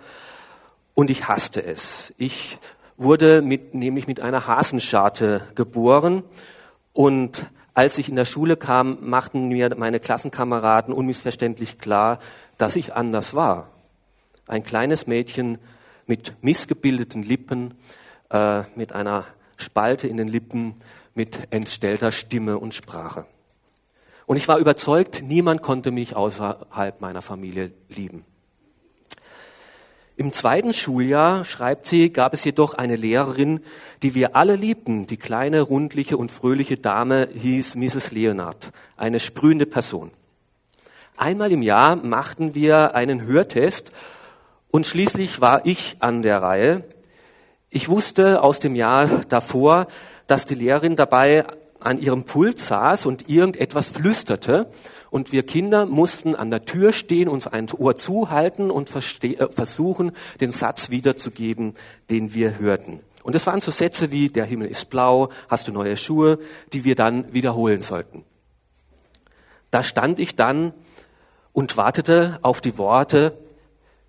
und 0.93 1.09
ich 1.09 1.27
hasste 1.27 1.61
es. 1.61 2.13
Ich 2.17 2.57
wurde 2.95 3.41
mit, 3.41 3.75
nämlich 3.75 4.07
mit 4.07 4.21
einer 4.21 4.47
Hasenscharte 4.47 5.45
geboren 5.55 6.23
und 6.93 7.51
als 7.79 7.97
ich 7.97 8.09
in 8.09 8.17
der 8.17 8.25
Schule 8.25 8.57
kam, 8.57 8.97
machten 9.09 9.47
mir 9.47 9.73
meine 9.77 10.01
Klassenkameraden 10.01 10.93
unmissverständlich 10.93 11.77
klar, 11.77 12.19
dass 12.57 12.75
ich 12.75 12.93
anders 12.93 13.35
war. 13.35 13.69
Ein 14.47 14.63
kleines 14.63 15.07
Mädchen 15.07 15.59
mit 16.05 16.43
missgebildeten 16.43 17.23
Lippen, 17.23 17.75
äh, 18.31 18.63
mit 18.75 18.91
einer 18.91 19.23
Spalte 19.55 20.09
in 20.09 20.17
den 20.17 20.27
Lippen, 20.27 20.75
mit 21.15 21.53
entstellter 21.53 22.11
Stimme 22.11 22.59
und 22.59 22.73
Sprache. 22.73 23.25
Und 24.25 24.35
ich 24.35 24.49
war 24.49 24.57
überzeugt, 24.57 25.21
niemand 25.23 25.61
konnte 25.61 25.91
mich 25.91 26.17
außerhalb 26.17 26.99
meiner 26.99 27.21
Familie 27.21 27.71
lieben. 27.87 28.25
Im 30.19 30.33
zweiten 30.33 30.73
Schuljahr, 30.73 31.45
schreibt 31.45 31.85
sie, 31.85 32.11
gab 32.11 32.33
es 32.33 32.43
jedoch 32.43 32.73
eine 32.73 32.97
Lehrerin, 32.97 33.61
die 34.03 34.15
wir 34.15 34.35
alle 34.35 34.57
liebten. 34.57 35.07
Die 35.07 35.15
kleine, 35.15 35.61
rundliche 35.61 36.17
und 36.17 36.29
fröhliche 36.29 36.75
Dame 36.75 37.29
hieß 37.33 37.75
Mrs. 37.75 38.11
Leonard, 38.11 38.71
eine 38.97 39.21
sprühende 39.21 39.65
Person. 39.65 40.11
Einmal 41.15 41.53
im 41.53 41.61
Jahr 41.61 41.95
machten 41.95 42.53
wir 42.53 42.95
einen 42.95 43.27
Hörtest 43.27 43.91
und 44.69 44.85
schließlich 44.85 45.39
war 45.39 45.65
ich 45.65 45.95
an 46.01 46.21
der 46.21 46.41
Reihe. 46.41 46.83
Ich 47.69 47.87
wusste 47.87 48.43
aus 48.43 48.59
dem 48.59 48.75
Jahr 48.75 49.07
davor, 49.29 49.87
dass 50.27 50.45
die 50.45 50.55
Lehrerin 50.55 50.97
dabei 50.97 51.45
an 51.79 51.97
ihrem 51.97 52.25
Pult 52.25 52.59
saß 52.59 53.05
und 53.05 53.29
irgendetwas 53.29 53.87
flüsterte 53.91 54.69
und 55.09 55.31
wir 55.31 55.43
Kinder 55.45 55.85
mussten 55.85 56.35
an 56.35 56.51
der 56.51 56.65
Tür 56.65 56.93
stehen, 56.93 57.27
uns 57.27 57.47
ein 57.47 57.67
Ohr 57.71 57.95
zuhalten 57.95 58.71
und 58.71 58.91
äh, 58.95 59.47
versuchen, 59.51 60.11
den 60.39 60.51
Satz 60.51 60.89
wiederzugeben, 60.89 61.73
den 62.09 62.33
wir 62.33 62.59
hörten. 62.59 62.99
Und 63.23 63.35
es 63.35 63.45
waren 63.45 63.61
so 63.61 63.71
Sätze 63.71 64.11
wie, 64.11 64.29
der 64.29 64.45
Himmel 64.45 64.67
ist 64.67 64.89
blau, 64.89 65.29
hast 65.49 65.67
du 65.67 65.71
neue 65.71 65.97
Schuhe, 65.97 66.39
die 66.73 66.83
wir 66.83 66.95
dann 66.95 67.33
wiederholen 67.33 67.81
sollten. 67.81 68.23
Da 69.71 69.83
stand 69.83 70.19
ich 70.19 70.35
dann 70.35 70.73
und 71.53 71.77
wartete 71.77 72.39
auf 72.41 72.61
die 72.61 72.77
Worte, 72.77 73.37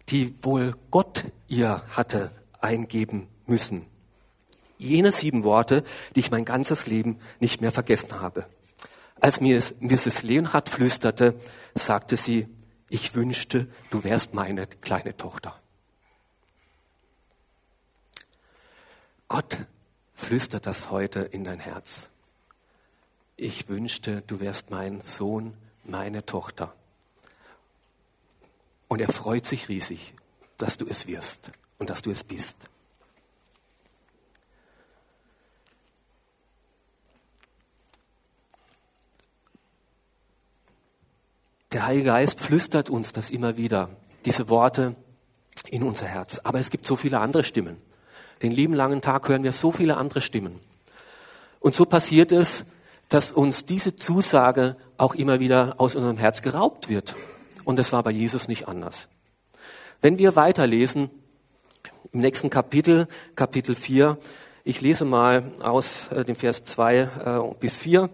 die 0.09 0.35
wohl 0.43 0.75
Gott 0.91 1.25
ihr 1.49 1.83
hatte 1.91 2.31
eingeben 2.61 3.29
müssen. 3.47 3.87
Jene 4.79 5.13
sieben 5.13 5.43
Worte, 5.43 5.85
die 6.15 6.21
ich 6.21 6.31
mein 6.31 6.45
ganzes 6.45 6.87
Leben 6.87 7.19
nicht 7.39 7.61
mehr 7.61 7.73
vergessen 7.73 8.21
habe. 8.21 8.47
Als 9.21 9.41
mir 9.41 9.63
Mrs. 9.81 10.23
Leonhardt 10.23 10.69
flüsterte, 10.69 11.39
sagte 11.75 12.17
sie, 12.17 12.49
ich 12.89 13.15
wünschte, 13.15 13.69
du 13.91 14.03
wärst 14.03 14.35
meine 14.35 14.67
kleine 14.67 15.17
Tochter. 15.17 15.61
Gott 19.29 19.59
flüstert 20.15 20.67
das 20.67 20.91
heute 20.91 21.21
in 21.21 21.45
dein 21.45 21.61
Herz. 21.61 22.09
Ich 23.37 23.69
wünschte, 23.69 24.23
du 24.27 24.41
wärst 24.41 24.71
mein 24.71 25.01
Sohn, 25.01 25.57
meine 25.85 26.27
Tochter. 26.27 26.75
Und 28.89 29.01
er 29.01 29.13
freut 29.13 29.47
sich 29.47 29.69
riesig, 29.69 30.15
dass 30.57 30.79
du 30.79 30.87
es 30.87 31.07
wirst 31.07 31.53
und 31.79 31.91
dass 31.91 32.03
du 32.03 32.11
es 32.11 32.25
bist. 32.25 32.57
Der 41.73 41.87
Heilige 41.87 42.07
Geist 42.07 42.41
flüstert 42.41 42.91
uns 42.91 43.13
das 43.13 43.31
immer 43.31 43.57
wieder, 43.57 43.91
diese 44.25 44.49
Worte 44.49 44.97
in 45.69 45.85
unser 45.85 46.07
Herz. 46.07 46.41
Aber 46.43 46.59
es 46.59 46.71
gibt 46.71 46.85
so 46.85 46.97
viele 46.97 47.21
andere 47.21 47.45
Stimmen. 47.45 47.77
Den 48.43 48.51
lieben 48.51 48.75
langen 48.75 49.01
Tag 49.01 49.29
hören 49.29 49.45
wir 49.45 49.53
so 49.53 49.71
viele 49.71 49.97
andere 49.97 50.21
Stimmen. 50.21 50.59
Und 51.61 51.77
so 51.77 51.85
passiert 51.85 52.33
es, 52.33 52.65
dass 53.09 53.31
uns 53.31 53.67
diese 53.67 53.95
Zusage 53.95 54.77
auch 54.97 55.15
immer 55.15 55.39
wieder 55.39 55.75
aus 55.79 55.95
unserem 55.95 56.17
Herz 56.17 56.43
geraubt 56.43 56.89
wird. 56.89 57.15
Und 57.65 57.79
das 57.79 57.93
war 57.93 58.03
bei 58.03 58.11
Jesus 58.11 58.49
nicht 58.49 58.67
anders. 58.67 59.07
Wenn 60.01 60.19
wir 60.19 60.35
weiterlesen, 60.35 61.09
im 62.13 62.21
nächsten 62.21 62.51
Kapitel, 62.51 63.07
Kapitel 63.37 63.77
4, 63.77 64.19
ich 64.65 64.81
lese 64.81 65.05
mal 65.05 65.53
aus 65.61 66.09
äh, 66.11 66.25
dem 66.25 66.35
Vers 66.35 66.65
2 66.65 66.97
äh, 66.97 67.55
bis 67.61 67.79
4, 67.79 68.11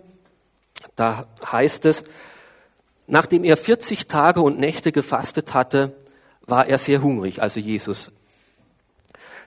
da 0.94 1.26
heißt 1.50 1.86
es, 1.86 2.04
Nachdem 3.06 3.44
er 3.44 3.56
40 3.56 4.06
Tage 4.06 4.40
und 4.40 4.58
Nächte 4.58 4.92
gefastet 4.92 5.54
hatte, 5.54 5.96
war 6.46 6.66
er 6.66 6.78
sehr 6.78 7.02
hungrig, 7.02 7.42
also 7.42 7.60
Jesus. 7.60 8.10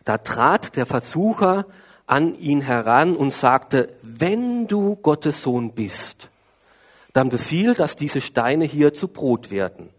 Da 0.06 0.18
trat 0.18 0.76
der 0.76 0.86
Versucher 0.86 1.66
an 2.08 2.36
ihn 2.36 2.62
heran 2.62 3.16
und 3.16 3.34
sagte, 3.34 3.94
wenn 4.02 4.68
du 4.68 4.96
Gottes 4.96 5.44
Sohn 5.44 5.74
bist, 5.74 6.30
dann 7.14 7.30
befiehl, 7.30 7.76
dass 7.76 7.96
diese 7.96 8.22
Steine 8.22 8.66
hier 8.66 8.94
zu 8.94 9.08
Brot 9.08 9.52
werden. 9.52 9.90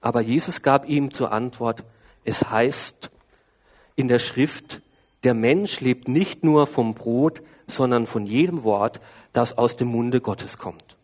Aber 0.00 0.20
Jesus 0.20 0.62
gab 0.62 0.88
ihm 0.88 1.12
zur 1.12 1.32
Antwort, 1.32 1.84
es 2.24 2.50
heißt 2.50 3.10
in 3.96 4.08
der 4.08 4.18
Schrift, 4.18 4.80
der 5.24 5.34
Mensch 5.34 5.80
lebt 5.80 6.08
nicht 6.08 6.44
nur 6.44 6.66
vom 6.66 6.94
Brot, 6.94 7.42
sondern 7.66 8.06
von 8.06 8.26
jedem 8.26 8.62
Wort, 8.62 9.00
das 9.32 9.56
aus 9.56 9.76
dem 9.76 9.88
Munde 9.88 10.20
Gottes 10.20 10.58
kommt. 10.58 10.96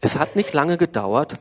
Es 0.00 0.16
hat 0.16 0.36
nicht 0.36 0.52
lange 0.52 0.76
gedauert 0.76 1.34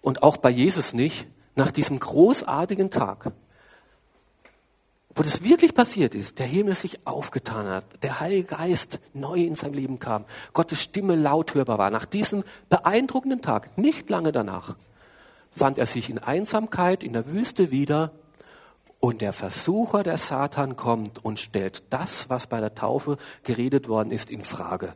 und 0.00 0.22
auch 0.22 0.36
bei 0.36 0.50
Jesus 0.50 0.92
nicht, 0.92 1.26
nach 1.56 1.70
diesem 1.70 1.98
großartigen 1.98 2.90
Tag, 2.90 3.32
wo 5.14 5.22
das 5.22 5.42
wirklich 5.42 5.74
passiert 5.74 6.14
ist, 6.14 6.38
der 6.38 6.46
Himmel 6.46 6.74
sich 6.74 7.06
aufgetan 7.06 7.68
hat, 7.68 7.84
der 8.02 8.20
Heilige 8.20 8.44
Geist 8.44 9.00
neu 9.12 9.40
in 9.40 9.54
sein 9.54 9.72
Leben 9.72 9.98
kam, 9.98 10.24
Gottes 10.52 10.80
Stimme 10.80 11.16
laut 11.16 11.54
hörbar 11.54 11.78
war, 11.78 11.90
nach 11.90 12.06
diesem 12.06 12.44
beeindruckenden 12.68 13.42
Tag, 13.42 13.76
nicht 13.76 14.08
lange 14.08 14.32
danach, 14.32 14.76
fand 15.50 15.78
er 15.78 15.86
sich 15.86 16.08
in 16.08 16.18
Einsamkeit 16.18 17.02
in 17.02 17.12
der 17.12 17.26
Wüste 17.26 17.70
wieder 17.70 18.12
und 19.00 19.20
der 19.20 19.32
Versucher, 19.32 20.02
der 20.02 20.18
Satan, 20.18 20.76
kommt 20.76 21.24
und 21.24 21.40
stellt 21.40 21.82
das, 21.90 22.30
was 22.30 22.46
bei 22.46 22.60
der 22.60 22.74
Taufe 22.74 23.16
geredet 23.42 23.88
worden 23.88 24.12
ist, 24.12 24.30
in 24.30 24.42
Frage. 24.42 24.94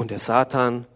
Und 0.00 0.10
der 0.10 0.18
Satan 0.18 0.86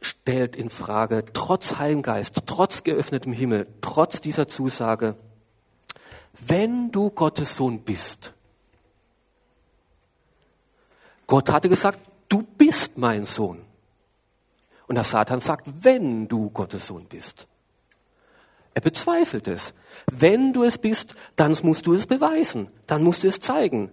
stellt 0.00 0.56
in 0.56 0.70
Frage, 0.70 1.24
trotz 1.32 1.76
Heimgeist, 1.76 2.42
trotz 2.46 2.82
geöffnetem 2.82 3.32
Himmel, 3.32 3.68
trotz 3.80 4.20
dieser 4.20 4.48
Zusage, 4.48 5.14
wenn 6.32 6.90
du 6.90 7.10
Gottes 7.10 7.54
Sohn 7.54 7.82
bist. 7.82 8.32
Gott 11.28 11.52
hatte 11.52 11.68
gesagt, 11.68 12.00
du 12.28 12.42
bist 12.42 12.98
mein 12.98 13.24
Sohn. 13.24 13.64
Und 14.88 14.96
der 14.96 15.04
Satan 15.04 15.38
sagt, 15.38 15.84
wenn 15.84 16.26
du 16.26 16.50
Gottes 16.50 16.88
Sohn 16.88 17.04
bist. 17.04 17.46
Er 18.74 18.80
bezweifelt 18.80 19.46
es. 19.46 19.74
Wenn 20.10 20.52
du 20.52 20.64
es 20.64 20.76
bist, 20.76 21.14
dann 21.36 21.56
musst 21.62 21.86
du 21.86 21.94
es 21.94 22.08
beweisen. 22.08 22.66
Dann 22.88 23.04
musst 23.04 23.22
du 23.22 23.28
es 23.28 23.38
zeigen. 23.38 23.92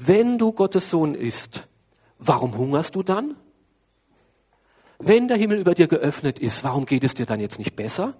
Wenn 0.00 0.38
du 0.38 0.52
Gottes 0.52 0.90
Sohn 0.90 1.14
bist, 1.14 1.66
warum 2.20 2.56
hungerst 2.56 2.94
du 2.94 3.02
dann? 3.02 3.34
Wenn 5.00 5.26
der 5.26 5.36
Himmel 5.36 5.58
über 5.58 5.74
dir 5.74 5.88
geöffnet 5.88 6.38
ist, 6.38 6.62
warum 6.62 6.86
geht 6.86 7.02
es 7.02 7.14
dir 7.14 7.26
dann 7.26 7.40
jetzt 7.40 7.58
nicht 7.58 7.74
besser? 7.74 8.14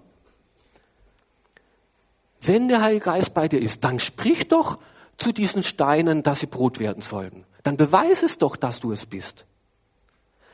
Wenn 2.41 2.67
der 2.67 2.81
Heilige 2.81 3.05
Geist 3.05 3.33
bei 3.33 3.47
dir 3.47 3.61
ist, 3.61 3.85
dann 3.85 4.01
sprich 4.01 4.49
doch 4.49 4.77
zu 5.15 5.31
diesen 5.31 5.63
Steinen, 5.63 6.21
dass 6.21 6.41
sie 6.41 6.47
Brot 6.47 6.79
werden 6.79 7.01
sollen. 7.01 7.45
Dann 7.63 7.77
beweise 7.77 8.25
es 8.25 8.37
doch, 8.37 8.57
dass 8.57 8.81
du 8.81 8.91
es 8.91 9.05
bist. 9.05 9.45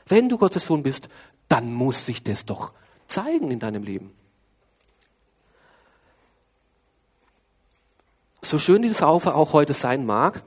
Wenn 0.06 0.30
du 0.30 0.38
Gottes 0.38 0.68
Sohn 0.68 0.84
bist, 0.84 1.10
dann 1.50 1.74
muss 1.74 2.06
sich 2.06 2.22
das 2.22 2.46
doch 2.46 2.72
zeigen 3.08 3.50
in 3.50 3.58
deinem 3.58 3.82
Leben. 3.82 4.14
So 8.44 8.60
schön 8.60 8.84
diese 8.84 8.94
Saufe 8.94 9.34
auch 9.34 9.54
heute 9.54 9.74
sein 9.74 10.06
mag, 10.06 10.44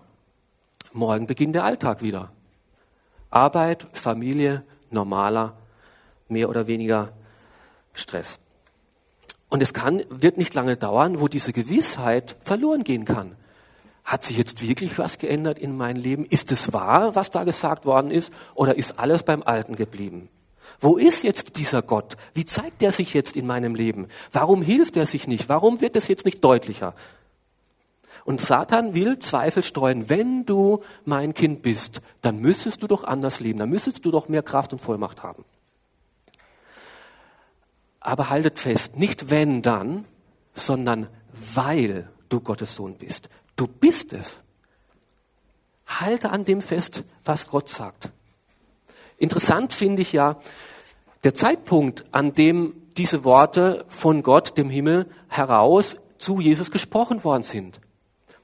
morgen 0.92 1.26
beginnt 1.26 1.54
der 1.54 1.64
Alltag 1.64 2.02
wieder. 2.02 2.30
Arbeit, 3.30 3.86
Familie, 3.92 4.64
normaler, 4.90 5.56
mehr 6.28 6.48
oder 6.48 6.66
weniger 6.66 7.12
Stress. 7.92 8.38
Und 9.48 9.62
es 9.62 9.72
kann, 9.72 10.02
wird 10.08 10.36
nicht 10.36 10.54
lange 10.54 10.76
dauern, 10.76 11.20
wo 11.20 11.28
diese 11.28 11.52
Gewissheit 11.52 12.36
verloren 12.40 12.84
gehen 12.84 13.04
kann. 13.04 13.36
Hat 14.04 14.24
sich 14.24 14.36
jetzt 14.36 14.62
wirklich 14.62 14.98
was 14.98 15.18
geändert 15.18 15.58
in 15.58 15.76
meinem 15.76 16.00
Leben? 16.00 16.24
Ist 16.24 16.52
es 16.52 16.72
wahr, 16.72 17.14
was 17.14 17.30
da 17.30 17.44
gesagt 17.44 17.84
worden 17.84 18.10
ist? 18.10 18.32
Oder 18.54 18.76
ist 18.76 18.98
alles 18.98 19.22
beim 19.22 19.42
Alten 19.42 19.76
geblieben? 19.76 20.28
Wo 20.80 20.96
ist 20.96 21.24
jetzt 21.24 21.56
dieser 21.56 21.82
Gott? 21.82 22.16
Wie 22.34 22.44
zeigt 22.44 22.82
er 22.82 22.92
sich 22.92 23.14
jetzt 23.14 23.36
in 23.36 23.46
meinem 23.46 23.74
Leben? 23.74 24.08
Warum 24.32 24.62
hilft 24.62 24.96
er 24.96 25.06
sich 25.06 25.26
nicht? 25.26 25.48
Warum 25.48 25.80
wird 25.80 25.96
es 25.96 26.08
jetzt 26.08 26.24
nicht 26.24 26.44
deutlicher? 26.44 26.94
Und 28.28 28.42
Satan 28.42 28.92
will 28.92 29.18
Zweifel 29.20 29.62
streuen. 29.62 30.10
Wenn 30.10 30.44
du 30.44 30.82
mein 31.06 31.32
Kind 31.32 31.62
bist, 31.62 32.02
dann 32.20 32.40
müsstest 32.40 32.82
du 32.82 32.86
doch 32.86 33.04
anders 33.04 33.40
leben. 33.40 33.58
Dann 33.58 33.70
müsstest 33.70 34.04
du 34.04 34.10
doch 34.10 34.28
mehr 34.28 34.42
Kraft 34.42 34.74
und 34.74 34.80
Vollmacht 34.80 35.22
haben. 35.22 35.46
Aber 38.00 38.28
haltet 38.28 38.58
fest, 38.58 38.98
nicht 38.98 39.30
wenn 39.30 39.62
dann, 39.62 40.04
sondern 40.52 41.08
weil 41.54 42.10
du 42.28 42.40
Gottes 42.40 42.74
Sohn 42.74 42.98
bist. 42.98 43.30
Du 43.56 43.66
bist 43.66 44.12
es. 44.12 44.36
Halte 45.86 46.28
an 46.28 46.44
dem 46.44 46.60
fest, 46.60 47.04
was 47.24 47.48
Gott 47.48 47.70
sagt. 47.70 48.10
Interessant 49.16 49.72
finde 49.72 50.02
ich 50.02 50.12
ja 50.12 50.38
der 51.24 51.32
Zeitpunkt, 51.32 52.04
an 52.12 52.34
dem 52.34 52.74
diese 52.98 53.24
Worte 53.24 53.86
von 53.88 54.22
Gott, 54.22 54.58
dem 54.58 54.68
Himmel, 54.68 55.06
heraus 55.28 55.96
zu 56.18 56.40
Jesus 56.40 56.70
gesprochen 56.70 57.24
worden 57.24 57.42
sind. 57.42 57.80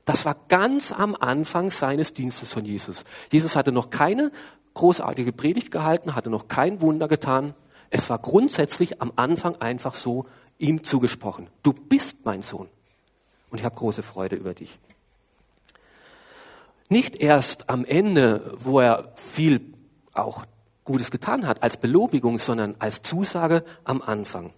Das 0.05 0.25
war 0.25 0.37
ganz 0.49 0.93
am 0.93 1.15
Anfang 1.15 1.71
seines 1.71 2.13
Dienstes 2.13 2.53
von 2.53 2.65
Jesus. 2.65 3.05
Jesus 3.31 3.57
hatte 3.57 3.73
noch 3.73 3.91
keine 3.91 4.31
großartige 4.75 5.33
Predigt 5.33 5.71
gehalten, 5.71 6.15
hatte 6.15 6.31
noch 6.31 6.49
kein 6.49 6.81
Wunder 6.81 7.09
getan. 7.09 7.55
Es 7.91 8.11
war 8.11 8.19
grundsätzlich 8.19 9.01
am 9.01 9.13
Anfang 9.17 9.57
einfach 9.57 9.95
so 9.95 10.27
ihm 10.59 10.85
zugesprochen. 10.85 11.49
Du 11.63 11.73
bist 11.73 12.25
mein 12.25 12.43
Sohn 12.43 12.69
und 13.51 13.59
ich 13.59 13.65
habe 13.65 13.77
große 13.77 14.03
Freude 14.03 14.37
über 14.37 14.53
dich. 14.53 14.79
Nicht 16.89 17.17
erst 17.17 17.71
am 17.71 17.85
Ende, 17.85 18.53
wo 18.59 18.81
er 18.81 19.13
viel 19.17 19.75
auch 20.13 20.45
Gutes 20.85 21.11
getan 21.11 21.47
hat, 21.47 21.63
als 21.63 21.79
Belobigung, 21.79 22.39
sondern 22.39 22.77
als 22.79 23.01
Zusage 23.01 23.65
am 23.85 24.03
Anfang. 24.03 24.53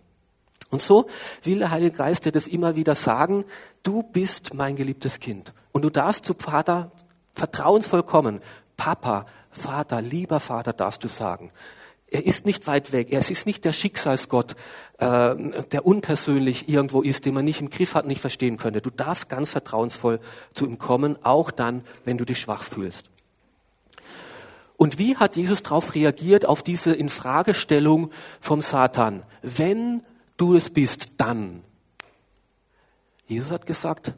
Und 0.77 0.83
so 0.83 1.07
will 1.43 1.61
der 1.61 1.71
Heilige 1.71 1.97
Geist 1.97 2.27
dir 2.27 2.33
das 2.33 2.47
immer 2.47 2.77
wieder 2.77 2.95
sagen, 2.95 3.47
du 3.83 4.03
bist 4.03 4.53
mein 4.53 4.77
geliebtes 4.77 5.21
Kind. 5.21 5.55
Und 5.73 5.87
du 5.87 5.89
darfst 5.89 6.27
zu 6.27 6.35
Vater 6.35 6.93
vertrauensvoll 7.33 8.03
kommen. 8.03 8.43
Papa, 8.77 9.25
Vater, 9.51 10.03
lieber 10.03 10.39
Vater, 10.39 10.75
darfst 10.75 11.03
du 11.03 11.09
sagen. 11.09 11.51
Er 12.09 12.27
ist 12.27 12.45
nicht 12.45 12.67
weit 12.67 12.93
weg. 12.93 13.11
Er 13.11 13.21
ist 13.21 13.47
nicht 13.47 13.65
der 13.65 13.73
Schicksalsgott, 13.73 14.55
äh, 14.99 15.35
der 15.73 15.87
unpersönlich 15.87 16.69
irgendwo 16.69 17.01
ist, 17.01 17.25
den 17.25 17.33
man 17.33 17.47
nicht 17.47 17.62
im 17.62 17.71
Griff 17.71 17.95
hat, 17.95 18.07
nicht 18.07 18.21
verstehen 18.21 18.59
könnte. 18.59 18.83
Du 18.83 18.91
darfst 18.91 19.31
ganz 19.31 19.53
vertrauensvoll 19.53 20.21
zu 20.53 20.67
ihm 20.67 20.77
kommen, 20.77 21.17
auch 21.25 21.51
dann, 21.51 21.85
wenn 22.05 22.19
du 22.19 22.27
dich 22.27 22.39
schwach 22.39 22.65
fühlst. 22.65 23.07
Und 24.77 24.99
wie 24.99 25.17
hat 25.17 25.37
Jesus 25.37 25.62
darauf 25.62 25.95
reagiert, 25.95 26.45
auf 26.45 26.62
diese 26.62 26.93
Infragestellung 26.93 28.11
vom 28.43 28.61
Satan? 28.61 29.23
Wenn 29.41 30.03
du 30.37 30.55
es 30.55 30.70
bist, 30.70 31.09
dann. 31.18 31.62
Jesus 33.27 33.51
hat 33.51 33.66
gesagt, 33.66 34.14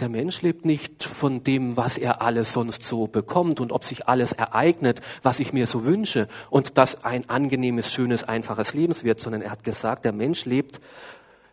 der 0.00 0.08
Mensch 0.08 0.40
lebt 0.40 0.64
nicht 0.64 1.04
von 1.04 1.42
dem, 1.42 1.76
was 1.76 1.98
er 1.98 2.22
alles 2.22 2.54
sonst 2.54 2.82
so 2.84 3.06
bekommt 3.06 3.60
und 3.60 3.70
ob 3.70 3.84
sich 3.84 4.08
alles 4.08 4.32
ereignet, 4.32 5.02
was 5.22 5.40
ich 5.40 5.52
mir 5.52 5.66
so 5.66 5.84
wünsche 5.84 6.26
und 6.48 6.78
das 6.78 7.04
ein 7.04 7.28
angenehmes, 7.28 7.92
schönes, 7.92 8.24
einfaches 8.24 8.72
Leben 8.72 8.94
wird, 9.02 9.20
sondern 9.20 9.42
er 9.42 9.50
hat 9.50 9.62
gesagt, 9.62 10.06
der 10.06 10.12
Mensch 10.12 10.46
lebt 10.46 10.80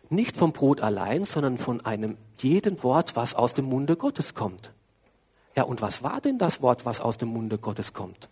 nicht 0.08 0.38
vom 0.38 0.52
Brot 0.52 0.80
allein, 0.80 1.26
sondern 1.26 1.58
von 1.58 1.84
einem 1.84 2.16
jeden 2.38 2.82
Wort, 2.82 3.16
was 3.16 3.34
aus 3.34 3.52
dem 3.52 3.66
Munde 3.66 3.96
Gottes 3.96 4.34
kommt. 4.34 4.72
Ja, 5.54 5.64
und 5.64 5.82
was 5.82 6.02
war 6.02 6.22
denn 6.22 6.38
das 6.38 6.62
Wort, 6.62 6.86
was 6.86 7.00
aus 7.00 7.18
dem 7.18 7.28
Munde 7.28 7.58
Gottes 7.58 7.92
kommt? 7.92 8.30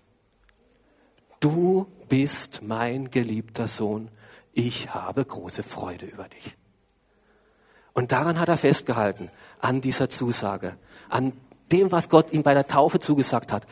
Du 1.40 1.86
bist 2.08 2.62
mein 2.62 3.10
geliebter 3.10 3.68
Sohn, 3.68 4.08
ich 4.56 4.94
habe 4.94 5.24
große 5.24 5.62
Freude 5.62 6.06
über 6.06 6.24
dich. 6.24 6.56
Und 7.92 8.12
daran 8.12 8.40
hat 8.40 8.48
er 8.48 8.56
festgehalten, 8.56 9.30
an 9.60 9.82
dieser 9.82 10.08
Zusage, 10.08 10.76
an 11.10 11.34
dem, 11.70 11.92
was 11.92 12.08
Gott 12.08 12.32
ihm 12.32 12.42
bei 12.42 12.54
der 12.54 12.66
Taufe 12.66 12.98
zugesagt 12.98 13.52
hat. 13.52 13.66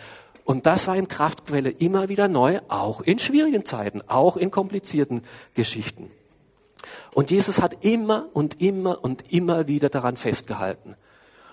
Und 0.44 0.66
das 0.66 0.86
war 0.86 0.96
ihm 0.96 1.08
Kraftquelle 1.08 1.70
immer 1.70 2.10
wieder 2.10 2.28
neu, 2.28 2.60
auch 2.68 3.00
in 3.00 3.18
schwierigen 3.18 3.64
Zeiten, 3.64 4.02
auch 4.08 4.36
in 4.36 4.50
komplizierten 4.50 5.22
Geschichten. 5.54 6.10
Und 7.14 7.30
Jesus 7.30 7.62
hat 7.62 7.82
immer 7.82 8.28
und 8.34 8.60
immer 8.60 9.02
und 9.02 9.32
immer 9.32 9.66
wieder 9.66 9.88
daran 9.88 10.18
festgehalten. 10.18 10.96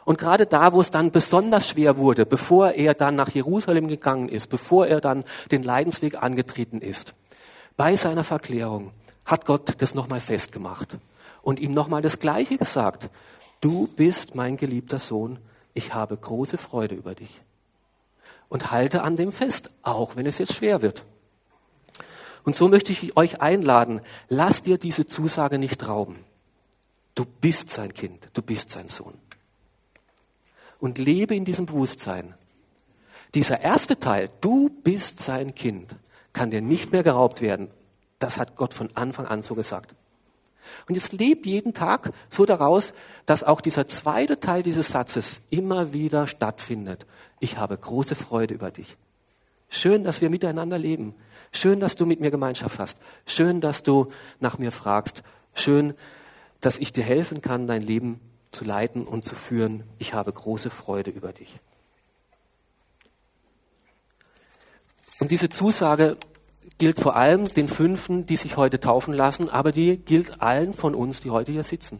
Und 0.03 0.17
gerade 0.17 0.45
da, 0.45 0.73
wo 0.73 0.81
es 0.81 0.91
dann 0.91 1.11
besonders 1.11 1.69
schwer 1.69 1.97
wurde, 1.97 2.25
bevor 2.25 2.71
er 2.71 2.95
dann 2.95 3.15
nach 3.15 3.29
Jerusalem 3.29 3.87
gegangen 3.87 4.27
ist, 4.27 4.47
bevor 4.47 4.87
er 4.87 4.99
dann 4.99 5.23
den 5.51 5.63
Leidensweg 5.63 6.21
angetreten 6.21 6.81
ist, 6.81 7.13
bei 7.77 7.95
seiner 7.95 8.23
Verklärung, 8.23 8.91
hat 9.25 9.45
Gott 9.45 9.81
das 9.81 9.95
nochmal 9.95 10.19
festgemacht 10.19 10.97
und 11.41 11.59
ihm 11.59 11.73
nochmal 11.73 12.01
das 12.01 12.19
Gleiche 12.19 12.57
gesagt. 12.57 13.09
Du 13.61 13.87
bist 13.87 14.35
mein 14.35 14.57
geliebter 14.57 14.99
Sohn, 14.99 15.39
ich 15.73 15.93
habe 15.93 16.17
große 16.17 16.57
Freude 16.57 16.95
über 16.95 17.15
dich. 17.15 17.41
Und 18.49 18.71
halte 18.71 19.03
an 19.03 19.15
dem 19.15 19.31
fest, 19.31 19.69
auch 19.81 20.15
wenn 20.15 20.25
es 20.25 20.37
jetzt 20.37 20.55
schwer 20.55 20.81
wird. 20.81 21.05
Und 22.43 22.55
so 22.55 22.67
möchte 22.67 22.91
ich 22.91 23.15
euch 23.15 23.39
einladen, 23.39 24.01
lass 24.27 24.63
dir 24.63 24.77
diese 24.77 25.05
Zusage 25.05 25.59
nicht 25.59 25.87
rauben. 25.87 26.17
Du 27.15 27.25
bist 27.25 27.69
sein 27.69 27.93
Kind, 27.93 28.29
du 28.33 28.41
bist 28.41 28.71
sein 28.71 28.87
Sohn. 28.87 29.13
Und 30.79 30.97
lebe 30.97 31.35
in 31.35 31.45
diesem 31.45 31.67
Bewusstsein. 31.67 32.33
Dieser 33.35 33.61
erste 33.61 33.99
Teil, 33.99 34.29
du 34.41 34.69
bist 34.83 35.19
sein 35.19 35.53
Kind, 35.53 35.95
kann 36.33 36.51
dir 36.51 36.61
nicht 36.61 36.91
mehr 36.91 37.03
geraubt 37.03 37.41
werden, 37.41 37.69
das 38.21 38.37
hat 38.37 38.55
Gott 38.55 38.73
von 38.73 38.89
Anfang 38.95 39.25
an 39.25 39.41
so 39.43 39.55
gesagt. 39.55 39.95
Und 40.87 40.95
jetzt 40.95 41.11
lebt 41.11 41.45
jeden 41.45 41.73
Tag 41.73 42.11
so 42.29 42.45
daraus, 42.45 42.93
dass 43.25 43.43
auch 43.43 43.61
dieser 43.61 43.87
zweite 43.87 44.39
Teil 44.39 44.63
dieses 44.63 44.89
Satzes 44.89 45.41
immer 45.49 45.91
wieder 45.91 46.27
stattfindet. 46.27 47.05
Ich 47.39 47.57
habe 47.57 47.77
große 47.77 48.15
Freude 48.15 48.53
über 48.53 48.71
dich. 48.71 48.95
Schön, 49.69 50.03
dass 50.03 50.21
wir 50.21 50.29
miteinander 50.29 50.77
leben. 50.77 51.15
Schön, 51.51 51.79
dass 51.79 51.95
du 51.95 52.05
mit 52.05 52.19
mir 52.19 52.31
Gemeinschaft 52.31 52.77
hast. 52.79 52.97
Schön, 53.25 53.59
dass 53.59 53.83
du 53.83 54.11
nach 54.39 54.57
mir 54.57 54.71
fragst. 54.71 55.23
Schön, 55.53 55.95
dass 56.59 56.77
ich 56.77 56.93
dir 56.93 57.03
helfen 57.03 57.41
kann, 57.41 57.67
dein 57.67 57.81
Leben 57.81 58.19
zu 58.51 58.63
leiten 58.63 59.07
und 59.07 59.25
zu 59.25 59.33
führen. 59.33 59.83
Ich 59.97 60.13
habe 60.13 60.31
große 60.31 60.69
Freude 60.69 61.09
über 61.09 61.33
dich. 61.33 61.59
Und 65.19 65.31
diese 65.31 65.49
Zusage 65.49 66.17
gilt 66.77 66.99
vor 66.99 67.15
allem 67.15 67.53
den 67.53 67.67
Fünfen, 67.67 68.25
die 68.25 68.37
sich 68.37 68.57
heute 68.57 68.79
taufen 68.79 69.13
lassen, 69.13 69.49
aber 69.49 69.71
die 69.71 69.97
gilt 69.97 70.41
allen 70.41 70.73
von 70.73 70.95
uns, 70.95 71.21
die 71.21 71.29
heute 71.29 71.51
hier 71.51 71.63
sitzen. 71.63 71.99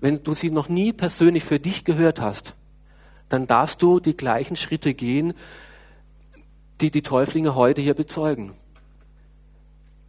Wenn 0.00 0.24
du 0.24 0.34
sie 0.34 0.50
noch 0.50 0.68
nie 0.68 0.92
persönlich 0.92 1.44
für 1.44 1.60
dich 1.60 1.84
gehört 1.84 2.20
hast, 2.20 2.54
dann 3.28 3.46
darfst 3.46 3.80
du 3.80 4.00
die 4.00 4.16
gleichen 4.16 4.56
Schritte 4.56 4.94
gehen, 4.94 5.34
die 6.80 6.90
die 6.90 7.02
Täuflinge 7.02 7.54
heute 7.54 7.80
hier 7.80 7.94
bezeugen. 7.94 8.54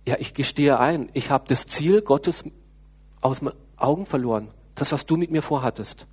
Ja, 0.07 0.15
ich 0.19 0.33
gestehe 0.33 0.79
ein, 0.79 1.09
ich 1.13 1.29
habe 1.29 1.45
das 1.47 1.67
Ziel 1.67 2.01
Gottes 2.01 2.43
aus 3.21 3.39
den 3.39 3.51
Augen 3.77 4.05
verloren. 4.05 4.49
Das, 4.75 4.91
was 4.91 5.05
du 5.05 5.17
mit 5.17 5.29
mir 5.29 5.43
vorhattest. 5.43 6.07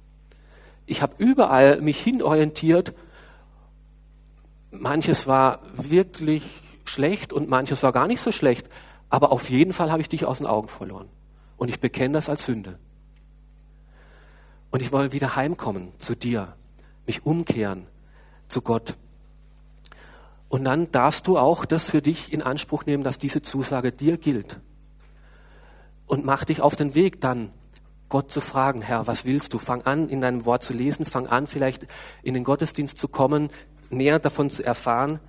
Ich 0.86 1.02
habe 1.02 1.14
überall 1.18 1.80
mich 1.80 2.00
hinorientiert. 2.00 2.92
Manches 4.70 5.26
war 5.26 5.60
wirklich 5.74 6.42
schlecht 6.90 7.32
und 7.32 7.48
manches 7.48 7.82
war 7.82 7.92
gar 7.92 8.06
nicht 8.06 8.20
so 8.20 8.32
schlecht. 8.32 8.68
Aber 9.08 9.32
auf 9.32 9.50
jeden 9.50 9.72
Fall 9.72 9.90
habe 9.90 10.02
ich 10.02 10.08
dich 10.08 10.24
aus 10.24 10.38
den 10.38 10.46
Augen 10.46 10.68
verloren. 10.68 11.08
Und 11.56 11.68
ich 11.68 11.80
bekenne 11.80 12.14
das 12.14 12.28
als 12.28 12.44
Sünde. 12.44 12.78
Und 14.70 14.82
ich 14.82 14.92
wollte 14.92 15.12
wieder 15.12 15.36
heimkommen 15.36 15.92
zu 15.98 16.14
dir, 16.14 16.54
mich 17.06 17.26
umkehren 17.26 17.86
zu 18.48 18.62
Gott. 18.62 18.94
Und 20.48 20.64
dann 20.64 20.90
darfst 20.90 21.26
du 21.26 21.38
auch 21.38 21.64
das 21.64 21.84
für 21.84 22.02
dich 22.02 22.32
in 22.32 22.42
Anspruch 22.42 22.86
nehmen, 22.86 23.04
dass 23.04 23.18
diese 23.18 23.42
Zusage 23.42 23.92
dir 23.92 24.16
gilt. 24.16 24.60
Und 26.06 26.24
mach 26.24 26.44
dich 26.44 26.60
auf 26.60 26.76
den 26.76 26.94
Weg 26.94 27.20
dann, 27.20 27.52
Gott 28.08 28.32
zu 28.32 28.40
fragen, 28.40 28.82
Herr, 28.82 29.06
was 29.06 29.24
willst 29.24 29.54
du? 29.54 29.58
Fang 29.58 29.82
an, 29.82 30.08
in 30.08 30.20
deinem 30.20 30.44
Wort 30.44 30.64
zu 30.64 30.72
lesen, 30.72 31.06
fang 31.06 31.28
an, 31.28 31.46
vielleicht 31.46 31.86
in 32.24 32.34
den 32.34 32.42
Gottesdienst 32.42 32.98
zu 32.98 33.06
kommen, 33.06 33.50
näher 33.90 34.18
davon 34.18 34.50
zu 34.50 34.64
erfahren. 34.64 35.20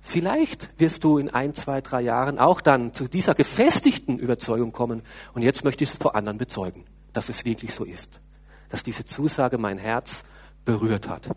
Vielleicht 0.00 0.70
wirst 0.78 1.04
du 1.04 1.18
in 1.18 1.28
ein, 1.28 1.54
zwei, 1.54 1.80
drei 1.80 2.00
Jahren 2.00 2.38
auch 2.38 2.60
dann 2.60 2.94
zu 2.94 3.08
dieser 3.08 3.34
gefestigten 3.34 4.18
Überzeugung 4.18 4.72
kommen. 4.72 5.02
Und 5.34 5.42
jetzt 5.42 5.64
möchte 5.64 5.84
ich 5.84 5.90
es 5.90 5.96
vor 5.96 6.14
anderen 6.14 6.38
bezeugen, 6.38 6.84
dass 7.12 7.28
es 7.28 7.44
wirklich 7.44 7.74
so 7.74 7.84
ist. 7.84 8.20
Dass 8.70 8.82
diese 8.82 9.04
Zusage 9.04 9.58
mein 9.58 9.78
Herz 9.78 10.24
berührt 10.64 11.08
hat. 11.08 11.28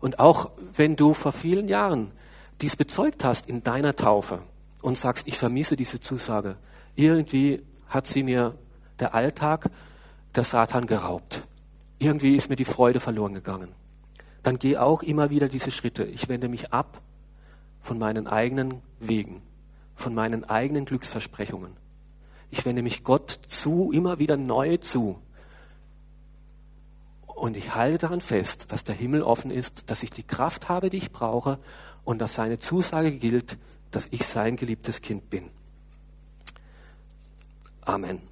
Und 0.00 0.18
auch 0.18 0.50
wenn 0.74 0.96
du 0.96 1.14
vor 1.14 1.32
vielen 1.32 1.68
Jahren 1.68 2.12
dies 2.60 2.76
bezeugt 2.76 3.24
hast 3.24 3.46
in 3.46 3.62
deiner 3.62 3.96
Taufe 3.96 4.42
und 4.82 4.98
sagst, 4.98 5.26
ich 5.26 5.36
vermisse 5.36 5.76
diese 5.76 6.00
Zusage, 6.00 6.56
irgendwie 6.94 7.62
hat 7.88 8.06
sie 8.06 8.22
mir 8.22 8.56
der 8.98 9.14
Alltag, 9.14 9.70
der 10.34 10.44
Satan 10.44 10.86
geraubt. 10.86 11.46
Irgendwie 11.98 12.36
ist 12.36 12.48
mir 12.48 12.56
die 12.56 12.64
Freude 12.64 13.00
verloren 13.00 13.34
gegangen. 13.34 13.74
Dann 14.42 14.58
geh 14.58 14.76
auch 14.76 15.02
immer 15.02 15.30
wieder 15.30 15.48
diese 15.48 15.70
Schritte. 15.70 16.04
Ich 16.04 16.28
wende 16.28 16.48
mich 16.48 16.72
ab 16.72 17.00
von 17.82 17.98
meinen 17.98 18.26
eigenen 18.26 18.82
Wegen, 18.98 19.42
von 19.94 20.14
meinen 20.14 20.44
eigenen 20.44 20.84
Glücksversprechungen. 20.84 21.76
Ich 22.50 22.64
wende 22.64 22.82
mich 22.82 23.04
Gott 23.04 23.40
zu, 23.48 23.92
immer 23.92 24.18
wieder 24.18 24.36
neu 24.36 24.76
zu. 24.78 25.20
Und 27.26 27.56
ich 27.56 27.74
halte 27.74 27.98
daran 27.98 28.20
fest, 28.20 28.72
dass 28.72 28.84
der 28.84 28.94
Himmel 28.94 29.22
offen 29.22 29.50
ist, 29.50 29.90
dass 29.90 30.02
ich 30.02 30.10
die 30.10 30.22
Kraft 30.22 30.68
habe, 30.68 30.90
die 30.90 30.98
ich 30.98 31.12
brauche 31.12 31.58
und 32.04 32.18
dass 32.18 32.34
seine 32.34 32.58
Zusage 32.58 33.12
gilt, 33.12 33.56
dass 33.90 34.08
ich 34.10 34.26
sein 34.26 34.56
geliebtes 34.56 35.00
Kind 35.00 35.30
bin. 35.30 35.50
Amen. 37.82 38.29